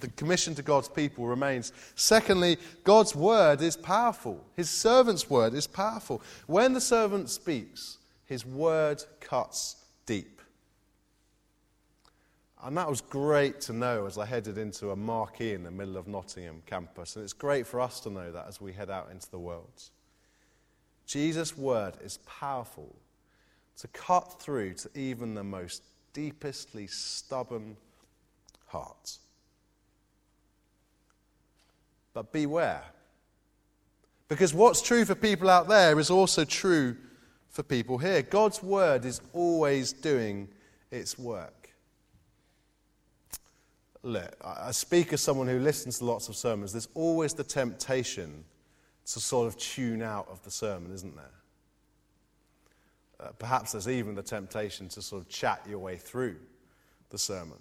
The 0.00 0.08
commission 0.08 0.54
to 0.54 0.62
God's 0.62 0.88
people 0.88 1.26
remains. 1.26 1.72
Secondly, 1.94 2.56
God's 2.84 3.14
word 3.14 3.60
is 3.60 3.76
powerful. 3.76 4.44
His 4.56 4.70
servant's 4.70 5.28
word 5.28 5.54
is 5.54 5.66
powerful. 5.66 6.22
When 6.46 6.72
the 6.72 6.80
servant 6.80 7.30
speaks, 7.30 7.98
his 8.24 8.46
word 8.46 9.04
cuts 9.20 9.76
deep. 10.06 10.40
And 12.62 12.76
that 12.76 12.88
was 12.88 13.00
great 13.00 13.60
to 13.62 13.72
know 13.72 14.06
as 14.06 14.18
I 14.18 14.24
headed 14.24 14.56
into 14.56 14.90
a 14.90 14.96
marquee 14.96 15.52
in 15.52 15.64
the 15.64 15.70
middle 15.70 15.96
of 15.96 16.06
Nottingham 16.06 16.62
campus. 16.64 17.16
And 17.16 17.24
it's 17.24 17.32
great 17.32 17.66
for 17.66 17.80
us 17.80 17.98
to 18.00 18.10
know 18.10 18.30
that 18.30 18.46
as 18.46 18.60
we 18.60 18.72
head 18.72 18.88
out 18.88 19.10
into 19.10 19.28
the 19.30 19.38
world. 19.38 19.82
Jesus' 21.06 21.58
word 21.58 21.94
is 22.04 22.18
powerful 22.18 22.94
to 23.78 23.88
cut 23.88 24.40
through 24.40 24.74
to 24.74 24.90
even 24.94 25.34
the 25.34 25.42
most 25.42 25.82
deepestly 26.14 26.88
stubborn 26.88 27.76
hearts. 28.66 29.18
But 32.14 32.32
beware. 32.32 32.84
Because 34.28 34.54
what's 34.54 34.82
true 34.82 35.04
for 35.04 35.14
people 35.14 35.50
out 35.50 35.68
there 35.68 35.98
is 35.98 36.10
also 36.10 36.44
true 36.44 36.96
for 37.50 37.62
people 37.62 37.98
here. 37.98 38.22
God's 38.22 38.62
word 38.62 39.04
is 39.04 39.20
always 39.32 39.92
doing 39.92 40.48
its 40.90 41.18
work 41.18 41.62
look, 44.02 44.34
I 44.44 44.72
speak 44.72 45.12
as 45.12 45.20
someone 45.20 45.46
who 45.46 45.58
listens 45.58 45.98
to 45.98 46.04
lots 46.04 46.28
of 46.28 46.36
sermons. 46.36 46.72
There's 46.72 46.88
always 46.94 47.34
the 47.34 47.44
temptation 47.44 48.44
to 49.06 49.20
sort 49.20 49.46
of 49.46 49.56
tune 49.56 50.02
out 50.02 50.28
of 50.30 50.42
the 50.42 50.50
sermon, 50.50 50.92
isn't 50.92 51.16
there? 51.16 51.24
Uh, 53.20 53.28
perhaps 53.38 53.72
there's 53.72 53.88
even 53.88 54.14
the 54.14 54.22
temptation 54.22 54.88
to 54.88 55.02
sort 55.02 55.22
of 55.22 55.28
chat 55.28 55.62
your 55.68 55.78
way 55.78 55.96
through 55.96 56.36
the 57.10 57.18
sermon. 57.18 57.58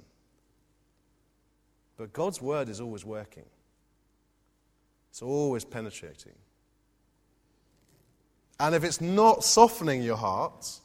But 1.98 2.14
God's 2.14 2.42
word 2.42 2.70
is 2.70 2.82
always 2.82 3.06
working, 3.06 3.46
it's 5.12 5.22
always 5.22 5.66
penetrating. 5.66 6.32
And 8.60 8.74
if 8.74 8.84
it's 8.84 9.02
not 9.02 9.44
softening 9.44 10.02
your 10.02 10.16
heart, 10.16 10.80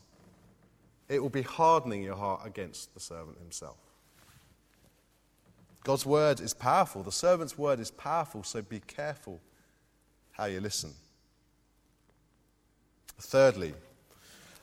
it 1.09 1.23
will 1.23 1.31
be 1.31 1.43
hardening 1.43 2.03
your 2.03 2.17
heart 2.17 2.43
against 2.45 2.93
the 2.93 3.01
servant 3.01 3.39
himself. 3.39 3.77
God's 5.85 6.05
word 6.05 6.41
is 6.41 6.53
powerful. 6.53 7.05
The 7.05 7.13
servant's 7.13 7.57
word 7.57 7.79
is 7.79 7.93
powerful, 7.93 8.43
so 8.43 8.61
be 8.61 8.81
careful 8.81 9.41
how 10.33 10.47
you 10.47 10.61
listen. 10.61 10.93
Thirdly, 13.21 13.75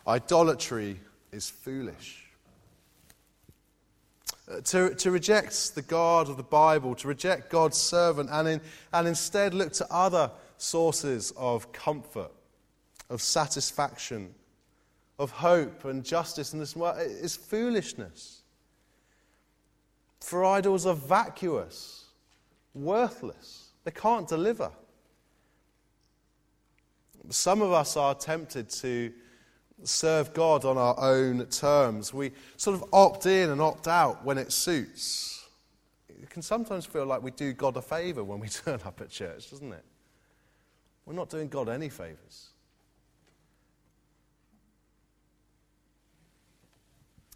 idolatry 0.05 0.99
is 1.31 1.49
foolish. 1.49 2.22
Uh, 4.45 4.59
to, 4.59 4.93
to 4.95 5.09
reject 5.09 5.73
the 5.73 5.81
God 5.81 6.29
of 6.29 6.35
the 6.35 6.43
Bible, 6.43 6.95
to 6.95 7.07
reject 7.07 7.49
God's 7.49 7.77
servant, 7.77 8.29
and, 8.29 8.47
in, 8.47 8.61
and 8.91 9.07
instead 9.07 9.53
look 9.53 9.71
to 9.73 9.87
other 9.89 10.29
sources 10.57 11.31
of 11.37 11.71
comfort, 11.71 12.31
of 13.09 13.21
satisfaction, 13.21 14.35
of 15.17 15.31
hope 15.31 15.85
and 15.85 16.03
justice 16.03 16.51
in 16.51 16.59
this 16.59 16.75
world 16.75 16.97
is 16.99 17.37
foolishness. 17.37 18.41
For 20.19 20.43
idols 20.43 20.85
are 20.85 20.95
vacuous, 20.95 22.05
worthless, 22.73 23.69
they 23.85 23.91
can't 23.91 24.27
deliver. 24.27 24.71
Some 27.29 27.61
of 27.61 27.71
us 27.71 27.95
are 27.95 28.15
tempted 28.15 28.69
to 28.69 29.13
serve 29.87 30.33
God 30.33 30.65
on 30.65 30.77
our 30.77 30.99
own 30.99 31.45
terms. 31.47 32.13
We 32.13 32.31
sort 32.57 32.75
of 32.75 32.85
opt 32.93 33.25
in 33.25 33.49
and 33.49 33.61
opt 33.61 33.87
out 33.87 34.23
when 34.23 34.37
it 34.37 34.51
suits. 34.51 35.45
It 36.09 36.29
can 36.29 36.41
sometimes 36.41 36.85
feel 36.85 37.05
like 37.05 37.21
we 37.21 37.31
do 37.31 37.53
God 37.53 37.77
a 37.77 37.81
favour 37.81 38.23
when 38.23 38.39
we 38.39 38.47
turn 38.49 38.79
up 38.85 39.01
at 39.01 39.09
church, 39.09 39.51
doesn't 39.51 39.71
it? 39.71 39.85
We're 41.05 41.13
not 41.13 41.29
doing 41.29 41.49
God 41.49 41.69
any 41.69 41.89
favours. 41.89 42.49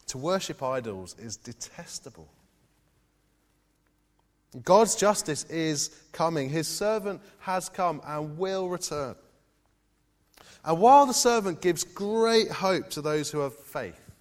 To 0.07 0.17
worship 0.17 0.63
idols 0.63 1.15
is 1.19 1.35
detestable. 1.35 2.29
God's 4.63 4.95
justice 4.95 5.43
is 5.45 5.89
coming. 6.13 6.49
His 6.49 6.67
servant 6.67 7.21
has 7.39 7.67
come 7.67 8.01
and 8.05 8.37
will 8.37 8.69
return. 8.69 9.15
And 10.67 10.79
while 10.79 11.05
the 11.05 11.13
servant 11.13 11.61
gives 11.61 11.85
great 11.85 12.51
hope 12.51 12.89
to 12.89 13.01
those 13.01 13.31
who 13.31 13.39
have 13.39 13.55
faith, 13.55 14.11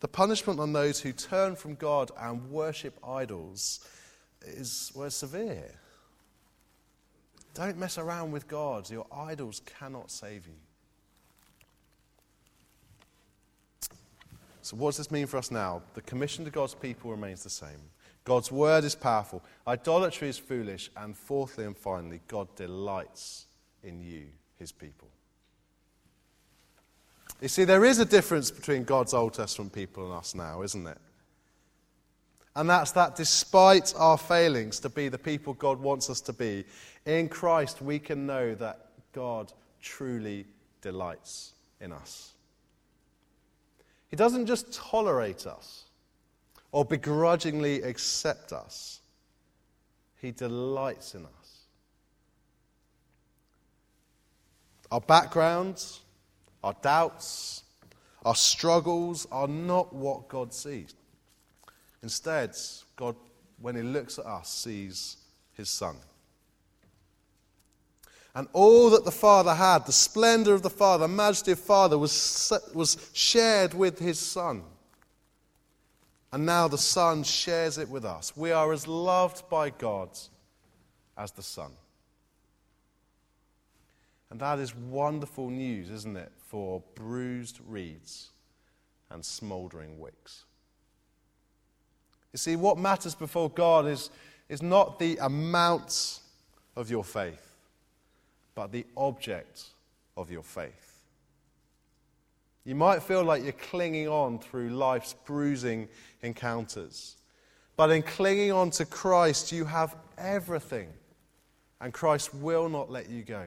the 0.00 0.08
punishment 0.08 0.58
on 0.58 0.72
those 0.72 1.00
who 1.00 1.12
turn 1.12 1.54
from 1.54 1.76
God 1.76 2.10
and 2.20 2.50
worship 2.50 2.98
idols 3.06 3.78
is 4.44 4.90
well, 4.96 5.08
severe. 5.08 5.70
Don't 7.54 7.78
mess 7.78 7.96
around 7.96 8.32
with 8.32 8.48
God. 8.48 8.90
Your 8.90 9.06
idols 9.14 9.62
cannot 9.78 10.10
save 10.10 10.48
you. 10.48 10.52
So, 14.62 14.76
what 14.76 14.88
does 14.88 14.96
this 14.96 15.12
mean 15.12 15.28
for 15.28 15.36
us 15.36 15.52
now? 15.52 15.80
The 15.94 16.02
commission 16.02 16.44
to 16.44 16.50
God's 16.50 16.74
people 16.74 17.12
remains 17.12 17.44
the 17.44 17.50
same. 17.50 17.80
God's 18.24 18.50
word 18.50 18.82
is 18.82 18.96
powerful. 18.96 19.44
Idolatry 19.68 20.28
is 20.28 20.38
foolish. 20.38 20.90
And 20.96 21.16
fourthly 21.16 21.64
and 21.64 21.76
finally, 21.76 22.20
God 22.26 22.48
delights 22.56 23.46
in 23.84 24.00
you, 24.00 24.26
his 24.58 24.72
people. 24.72 25.06
You 27.40 27.48
see, 27.48 27.64
there 27.64 27.84
is 27.84 27.98
a 27.98 28.04
difference 28.04 28.50
between 28.50 28.84
God's 28.84 29.12
Old 29.12 29.34
Testament 29.34 29.72
people 29.72 30.06
and 30.06 30.14
us 30.14 30.34
now, 30.34 30.62
isn't 30.62 30.86
it? 30.86 30.98
And 32.54 32.70
that's 32.70 32.92
that 32.92 33.16
despite 33.16 33.92
our 33.96 34.16
failings 34.16 34.80
to 34.80 34.88
be 34.88 35.08
the 35.08 35.18
people 35.18 35.52
God 35.52 35.78
wants 35.78 36.08
us 36.08 36.22
to 36.22 36.32
be, 36.32 36.64
in 37.04 37.28
Christ 37.28 37.82
we 37.82 37.98
can 37.98 38.26
know 38.26 38.54
that 38.54 38.88
God 39.12 39.52
truly 39.82 40.46
delights 40.80 41.52
in 41.80 41.92
us. 41.92 42.32
He 44.08 44.16
doesn't 44.16 44.46
just 44.46 44.72
tolerate 44.72 45.46
us, 45.46 45.84
or 46.72 46.84
begrudgingly 46.84 47.82
accept 47.82 48.52
us. 48.52 49.00
He 50.22 50.30
delights 50.30 51.14
in 51.14 51.26
us. 51.26 51.58
Our 54.90 55.00
backgrounds, 55.00 56.00
our 56.66 56.74
doubts, 56.82 57.62
our 58.24 58.34
struggles 58.34 59.24
are 59.30 59.46
not 59.46 59.94
what 59.94 60.26
God 60.26 60.52
sees. 60.52 60.96
Instead, 62.02 62.56
God, 62.96 63.14
when 63.60 63.76
He 63.76 63.82
looks 63.82 64.18
at 64.18 64.26
us, 64.26 64.48
sees 64.48 65.16
His 65.54 65.68
Son. 65.70 65.94
And 68.34 68.48
all 68.52 68.90
that 68.90 69.04
the 69.04 69.12
Father 69.12 69.54
had, 69.54 69.86
the 69.86 69.92
splendor 69.92 70.54
of 70.54 70.62
the 70.62 70.68
Father, 70.68 71.06
the 71.06 71.14
majesty 71.14 71.52
of 71.52 71.60
Father, 71.60 71.96
was, 71.96 72.52
was 72.74 73.10
shared 73.12 73.72
with 73.72 74.00
His 74.00 74.18
Son. 74.18 74.64
And 76.32 76.44
now 76.44 76.66
the 76.66 76.78
Son 76.78 77.22
shares 77.22 77.78
it 77.78 77.88
with 77.88 78.04
us. 78.04 78.36
We 78.36 78.50
are 78.50 78.72
as 78.72 78.88
loved 78.88 79.48
by 79.48 79.70
God 79.70 80.10
as 81.16 81.30
the 81.30 81.44
Son. 81.44 81.70
And 84.30 84.40
that 84.40 84.58
is 84.58 84.74
wonderful 84.74 85.48
news, 85.48 85.90
isn't 85.90 86.16
it, 86.16 86.32
for 86.46 86.82
bruised 86.94 87.60
reeds 87.66 88.30
and 89.10 89.24
smouldering 89.24 89.98
wicks. 89.98 90.44
You 92.32 92.38
see, 92.38 92.56
what 92.56 92.78
matters 92.78 93.14
before 93.14 93.50
God 93.50 93.86
is, 93.86 94.10
is 94.48 94.62
not 94.62 94.98
the 94.98 95.18
amount 95.20 96.20
of 96.76 96.90
your 96.90 97.04
faith, 97.04 97.56
but 98.54 98.72
the 98.72 98.86
object 98.96 99.64
of 100.16 100.30
your 100.30 100.42
faith. 100.42 101.04
You 102.64 102.74
might 102.74 103.02
feel 103.02 103.24
like 103.24 103.42
you're 103.42 103.52
clinging 103.52 104.08
on 104.08 104.38
through 104.38 104.70
life's 104.70 105.14
bruising 105.24 105.88
encounters. 106.22 107.16
But 107.76 107.90
in 107.90 108.02
clinging 108.02 108.52
on 108.52 108.70
to 108.72 108.84
Christ, 108.84 109.52
you 109.52 109.64
have 109.64 109.96
everything, 110.18 110.88
and 111.80 111.92
Christ 111.92 112.34
will 112.34 112.68
not 112.68 112.90
let 112.90 113.08
you 113.08 113.22
go. 113.22 113.44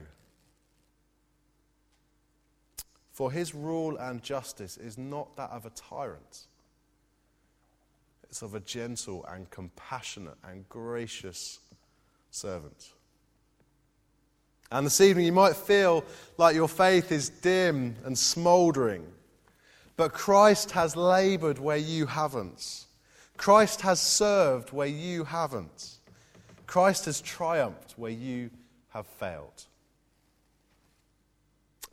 For 3.20 3.30
his 3.30 3.54
rule 3.54 3.98
and 3.98 4.24
justice 4.24 4.78
is 4.78 4.98
not 4.98 5.36
that 5.36 5.50
of 5.50 5.66
a 5.66 5.72
tyrant, 5.72 6.48
it's 8.30 8.42
of 8.42 8.56
a 8.56 8.62
gentle 8.62 9.26
and 9.26 9.50
compassionate 9.50 10.38
and 10.42 10.70
gracious 10.70 11.60
servant. 12.32 12.94
And 14.72 14.86
this 14.86 15.02
evening, 15.02 15.26
you 15.26 15.34
might 15.34 15.58
feel 15.58 16.06
like 16.38 16.56
your 16.56 16.70
faith 16.70 17.12
is 17.12 17.28
dim 17.28 17.98
and 18.06 18.18
smouldering, 18.18 19.06
but 19.98 20.14
Christ 20.14 20.72
has 20.72 20.96
labored 20.96 21.60
where 21.60 21.76
you 21.76 22.06
haven't. 22.06 22.86
Christ 23.36 23.82
has 23.82 24.00
served 24.00 24.72
where 24.72 24.88
you 24.88 25.26
haven't. 25.26 25.98
Christ 26.68 27.04
has 27.04 27.20
triumphed 27.20 27.96
where 27.98 28.12
you 28.12 28.50
have 28.92 29.08
failed. 29.08 29.66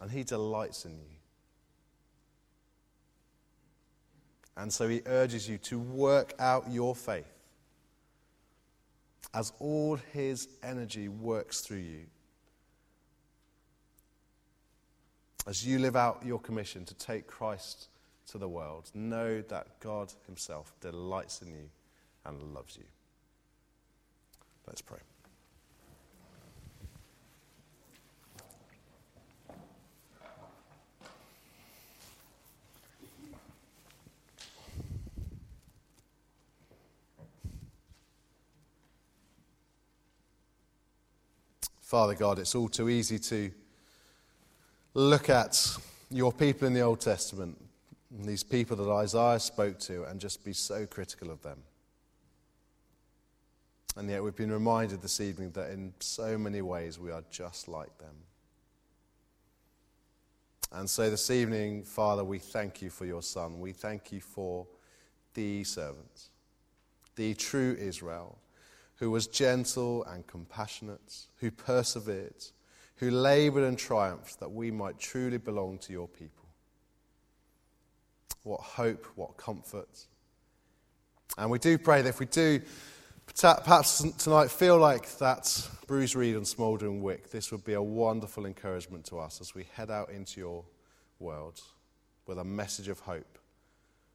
And 0.00 0.08
He 0.08 0.22
delights 0.22 0.84
in 0.84 0.92
you. 0.92 1.15
And 4.56 4.72
so 4.72 4.88
He 4.88 5.02
urges 5.06 5.48
you 5.48 5.58
to 5.58 5.78
work 5.78 6.34
out 6.38 6.70
your 6.70 6.94
faith 6.94 7.32
as 9.34 9.52
all 9.58 9.96
His 10.12 10.48
energy 10.62 11.08
works 11.08 11.60
through 11.60 11.78
you. 11.78 12.06
As 15.46 15.64
you 15.64 15.78
live 15.78 15.94
out 15.94 16.22
your 16.24 16.40
commission 16.40 16.84
to 16.86 16.94
take 16.94 17.26
Christ 17.26 17.88
to 18.30 18.38
the 18.38 18.48
world, 18.48 18.90
know 18.94 19.42
that 19.42 19.78
God 19.80 20.12
Himself 20.26 20.72
delights 20.80 21.42
in 21.42 21.52
you 21.52 21.70
and 22.24 22.42
loves 22.54 22.76
you. 22.76 22.84
Let's 24.66 24.82
pray. 24.82 24.98
Father 41.86 42.14
God, 42.14 42.40
it's 42.40 42.56
all 42.56 42.68
too 42.68 42.88
easy 42.88 43.16
to 43.16 43.48
look 44.94 45.30
at 45.30 45.76
your 46.10 46.32
people 46.32 46.66
in 46.66 46.74
the 46.74 46.80
Old 46.80 47.00
Testament, 47.00 47.56
these 48.10 48.42
people 48.42 48.76
that 48.78 48.90
Isaiah 48.90 49.38
spoke 49.38 49.78
to, 49.80 50.02
and 50.02 50.20
just 50.20 50.44
be 50.44 50.52
so 50.52 50.84
critical 50.84 51.30
of 51.30 51.40
them. 51.42 51.62
And 53.96 54.10
yet 54.10 54.24
we've 54.24 54.34
been 54.34 54.50
reminded 54.50 55.00
this 55.00 55.20
evening 55.20 55.52
that 55.52 55.70
in 55.70 55.94
so 56.00 56.36
many 56.36 56.60
ways 56.60 56.98
we 56.98 57.12
are 57.12 57.22
just 57.30 57.68
like 57.68 57.96
them. 57.98 58.16
And 60.72 60.90
so 60.90 61.08
this 61.08 61.30
evening, 61.30 61.84
Father, 61.84 62.24
we 62.24 62.40
thank 62.40 62.82
you 62.82 62.90
for 62.90 63.06
your 63.06 63.22
Son. 63.22 63.60
We 63.60 63.70
thank 63.70 64.10
you 64.10 64.20
for 64.20 64.66
the 65.34 65.62
servants, 65.62 66.30
the 67.14 67.34
true 67.34 67.76
Israel 67.78 68.40
who 68.96 69.10
was 69.10 69.26
gentle 69.26 70.04
and 70.04 70.26
compassionate, 70.26 71.26
who 71.36 71.50
persevered, 71.50 72.44
who 72.96 73.10
labored 73.10 73.64
and 73.64 73.78
triumphed 73.78 74.40
that 74.40 74.50
we 74.50 74.70
might 74.70 74.98
truly 74.98 75.38
belong 75.38 75.78
to 75.78 75.92
your 75.92 76.08
people. 76.08 76.44
What 78.42 78.60
hope, 78.60 79.06
what 79.16 79.36
comfort. 79.36 80.06
And 81.36 81.50
we 81.50 81.58
do 81.58 81.76
pray 81.78 82.02
that 82.02 82.08
if 82.08 82.20
we 82.20 82.26
do 82.26 82.62
perhaps 83.34 84.02
tonight 84.18 84.50
feel 84.50 84.78
like 84.78 85.18
that 85.18 85.68
bruised 85.86 86.14
Reed 86.14 86.36
and 86.36 86.46
Smouldering 86.46 87.02
Wick, 87.02 87.30
this 87.30 87.50
would 87.50 87.64
be 87.64 87.74
a 87.74 87.82
wonderful 87.82 88.46
encouragement 88.46 89.04
to 89.06 89.18
us 89.18 89.40
as 89.40 89.54
we 89.54 89.66
head 89.74 89.90
out 89.90 90.10
into 90.10 90.40
your 90.40 90.64
world 91.18 91.60
with 92.26 92.38
a 92.38 92.44
message 92.44 92.88
of 92.88 93.00
hope 93.00 93.38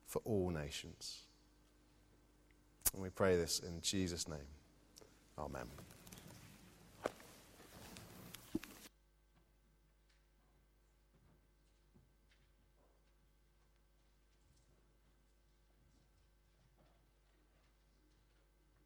for 0.08 0.22
all 0.26 0.50
nations. 0.50 1.20
And 2.94 3.04
we 3.04 3.10
pray 3.10 3.38
this 3.38 3.60
in 3.60 3.82
Jesus' 3.82 4.28
name. 4.28 4.40
Amen. 5.42 5.91